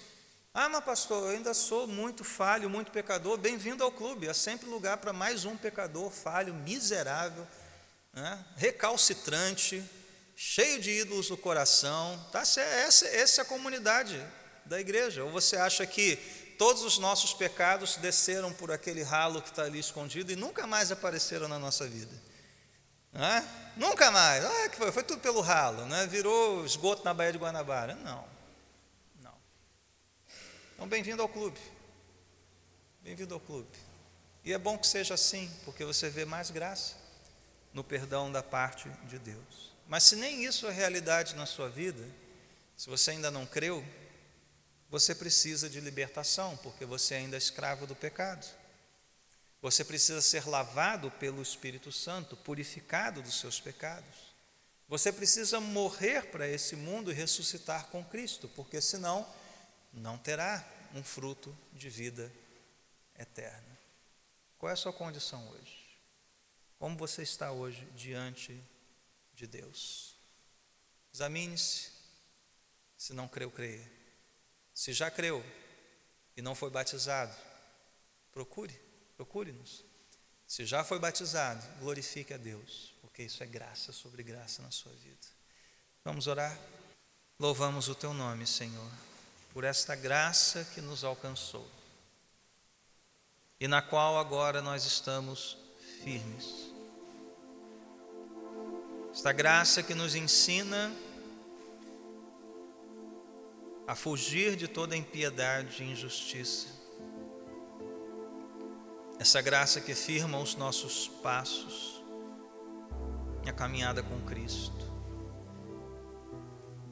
Ah, 0.56 0.68
mas 0.68 0.84
pastor, 0.84 1.24
eu 1.24 1.30
ainda 1.30 1.52
sou 1.52 1.84
muito 1.88 2.22
falho, 2.22 2.70
muito 2.70 2.92
pecador. 2.92 3.36
Bem-vindo 3.36 3.82
ao 3.82 3.90
clube. 3.90 4.28
Há 4.28 4.34
sempre 4.34 4.68
lugar 4.68 4.98
para 4.98 5.12
mais 5.12 5.44
um 5.44 5.56
pecador 5.56 6.12
falho, 6.12 6.54
miserável, 6.54 7.44
né? 8.12 8.38
recalcitrante, 8.56 9.82
cheio 10.36 10.80
de 10.80 10.92
ídolos 10.92 11.28
no 11.28 11.36
coração. 11.36 12.24
Tá? 12.30 12.42
Essa, 12.42 12.60
essa 13.04 13.40
é 13.40 13.42
a 13.42 13.44
comunidade 13.44 14.24
da 14.64 14.78
igreja. 14.78 15.24
Ou 15.24 15.32
você 15.32 15.56
acha 15.56 15.84
que 15.88 16.14
todos 16.56 16.84
os 16.84 16.98
nossos 16.98 17.34
pecados 17.34 17.96
desceram 17.96 18.52
por 18.52 18.70
aquele 18.70 19.02
ralo 19.02 19.42
que 19.42 19.48
está 19.48 19.64
ali 19.64 19.80
escondido 19.80 20.30
e 20.30 20.36
nunca 20.36 20.68
mais 20.68 20.92
apareceram 20.92 21.48
na 21.48 21.58
nossa 21.58 21.84
vida? 21.88 22.14
Nunca 23.76 24.08
mais. 24.12 24.44
Ah, 24.44 24.68
que 24.68 24.76
foi? 24.76 24.92
foi 24.92 25.02
tudo 25.02 25.20
pelo 25.20 25.40
ralo, 25.40 25.84
né? 25.86 26.06
virou 26.06 26.64
esgoto 26.64 27.04
na 27.04 27.12
Baía 27.12 27.32
de 27.32 27.38
Guanabara. 27.38 27.96
Não. 27.96 28.33
Então, 30.84 30.90
bem-vindo 30.90 31.22
ao 31.22 31.28
clube. 31.30 31.58
Bem-vindo 33.00 33.32
ao 33.32 33.40
clube. 33.40 33.70
E 34.44 34.52
é 34.52 34.58
bom 34.58 34.76
que 34.76 34.86
seja 34.86 35.14
assim, 35.14 35.50
porque 35.64 35.82
você 35.82 36.10
vê 36.10 36.26
mais 36.26 36.50
graça 36.50 36.94
no 37.72 37.82
perdão 37.82 38.30
da 38.30 38.42
parte 38.42 38.90
de 39.08 39.18
Deus. 39.18 39.72
Mas 39.88 40.02
se 40.04 40.14
nem 40.14 40.44
isso 40.44 40.66
é 40.66 40.70
realidade 40.70 41.36
na 41.36 41.46
sua 41.46 41.70
vida, 41.70 42.06
se 42.76 42.90
você 42.90 43.12
ainda 43.12 43.30
não 43.30 43.46
creu, 43.46 43.82
você 44.90 45.14
precisa 45.14 45.70
de 45.70 45.80
libertação, 45.80 46.54
porque 46.58 46.84
você 46.84 47.14
ainda 47.14 47.34
é 47.34 47.38
escravo 47.38 47.86
do 47.86 47.96
pecado. 47.96 48.46
Você 49.62 49.86
precisa 49.86 50.20
ser 50.20 50.46
lavado 50.46 51.10
pelo 51.12 51.40
Espírito 51.40 51.90
Santo, 51.90 52.36
purificado 52.36 53.22
dos 53.22 53.40
seus 53.40 53.58
pecados. 53.58 54.34
Você 54.86 55.10
precisa 55.10 55.60
morrer 55.60 56.26
para 56.26 56.46
esse 56.46 56.76
mundo 56.76 57.10
e 57.10 57.14
ressuscitar 57.14 57.86
com 57.86 58.04
Cristo, 58.04 58.50
porque 58.50 58.82
senão 58.82 59.26
não 59.94 60.18
terá 60.18 60.73
um 60.94 61.02
fruto 61.02 61.54
de 61.72 61.90
vida 61.90 62.32
eterna. 63.18 63.78
Qual 64.56 64.70
é 64.70 64.72
a 64.72 64.76
sua 64.76 64.92
condição 64.92 65.46
hoje? 65.50 65.84
Como 66.78 66.96
você 66.96 67.22
está 67.22 67.50
hoje 67.50 67.84
diante 67.96 68.58
de 69.34 69.46
Deus? 69.46 70.16
Examine-se. 71.12 71.92
Se 72.96 73.12
não 73.12 73.28
creu, 73.28 73.50
creia. 73.50 73.90
Se 74.72 74.92
já 74.92 75.10
creu 75.10 75.44
e 76.36 76.40
não 76.40 76.54
foi 76.54 76.70
batizado, 76.70 77.36
procure, 78.32 78.74
procure-nos. 79.16 79.84
Se 80.46 80.64
já 80.64 80.84
foi 80.84 80.98
batizado, 80.98 81.62
glorifique 81.80 82.32
a 82.32 82.36
Deus, 82.36 82.94
porque 83.00 83.22
isso 83.22 83.42
é 83.42 83.46
graça 83.46 83.92
sobre 83.92 84.22
graça 84.22 84.62
na 84.62 84.70
sua 84.70 84.92
vida. 84.92 85.26
Vamos 86.04 86.26
orar? 86.26 86.56
Louvamos 87.38 87.88
o 87.88 87.94
teu 87.94 88.14
nome, 88.14 88.46
Senhor, 88.46 88.90
por 89.54 89.62
esta 89.62 89.94
graça 89.94 90.66
que 90.74 90.80
nos 90.80 91.04
alcançou 91.04 91.64
e 93.60 93.68
na 93.68 93.80
qual 93.80 94.18
agora 94.18 94.60
nós 94.60 94.84
estamos 94.84 95.56
firmes. 96.02 96.72
Esta 99.12 99.32
graça 99.32 99.80
que 99.80 99.94
nos 99.94 100.16
ensina 100.16 100.92
a 103.86 103.94
fugir 103.94 104.56
de 104.56 104.66
toda 104.66 104.96
impiedade 104.96 105.84
e 105.84 105.92
injustiça. 105.92 106.66
Essa 109.20 109.40
graça 109.40 109.80
que 109.80 109.94
firma 109.94 110.36
os 110.40 110.56
nossos 110.56 111.06
passos 111.22 112.02
e 113.44 113.48
a 113.48 113.52
caminhada 113.52 114.02
com 114.02 114.20
Cristo. 114.22 114.92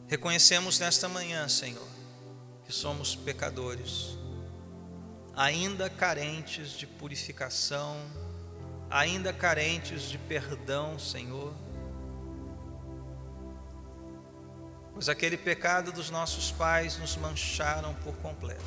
Reconhecemos 0.06 0.78
nesta 0.78 1.08
manhã, 1.08 1.48
Senhor, 1.48 1.91
que 2.73 2.79
somos 2.79 3.14
pecadores, 3.14 4.16
ainda 5.37 5.91
carentes 5.91 6.70
de 6.70 6.87
purificação, 6.87 7.99
ainda 8.91 9.31
carentes 9.31 10.05
de 10.05 10.16
perdão, 10.16 10.99
Senhor 10.99 11.53
pois 14.95 15.11
aquele 15.11 15.37
pecado 15.37 15.93
dos 15.93 16.09
nossos 16.09 16.51
pais 16.51 16.97
nos 16.97 17.14
mancharam 17.16 17.95
por 17.97 18.14
completo. 18.16 18.62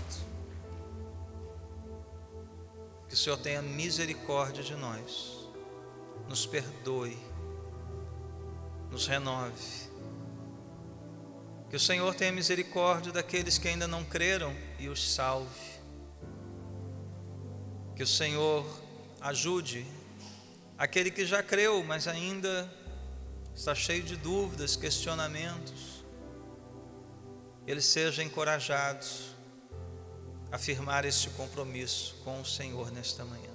Que 3.08 3.16
o 3.16 3.18
Senhor 3.18 3.38
tenha 3.38 3.62
misericórdia 3.64 4.64
de 4.64 4.76
nós, 4.76 5.49
nos 6.28 6.45
perdoe, 6.45 7.18
nos 8.91 9.08
renove. 9.08 9.94
Que 11.70 11.76
o 11.76 11.80
Senhor 11.80 12.13
tenha 12.16 12.32
misericórdia 12.32 13.11
daqueles 13.11 13.57
que 13.57 13.68
ainda 13.68 13.88
não 13.88 14.03
creram 14.03 14.55
e 14.80 14.88
os 14.88 15.13
salve. 15.13 15.76
Que 17.95 18.03
o 18.03 18.07
Senhor 18.07 18.66
ajude 19.22 19.86
aquele 20.78 21.09
que 21.11 21.26
já 21.26 21.41
creu, 21.41 21.84
mas 21.84 22.07
ainda 22.07 22.72
está 23.55 23.74
cheio 23.74 24.03
de 24.03 24.16
dúvidas, 24.16 24.76
questionamentos 24.76 25.95
eles 27.68 27.86
sejam 27.86 28.24
encorajados 28.24 29.36
a 30.51 30.57
firmar 30.57 31.03
este 31.05 31.30
compromisso 31.32 32.16
com 32.24 32.39
o 32.39 32.45
Senhor 32.45 32.91
nesta 32.91 33.26
manhã. 33.26 33.49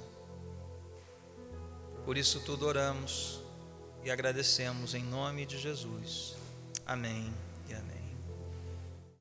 Por 2.04 2.18
isso 2.18 2.40
tudo 2.40 2.66
oramos 2.66 3.40
e 4.02 4.10
agradecemos 4.10 4.94
em 4.94 5.04
nome 5.04 5.46
de 5.46 5.58
Jesus. 5.58 6.34
Amém. 6.84 7.32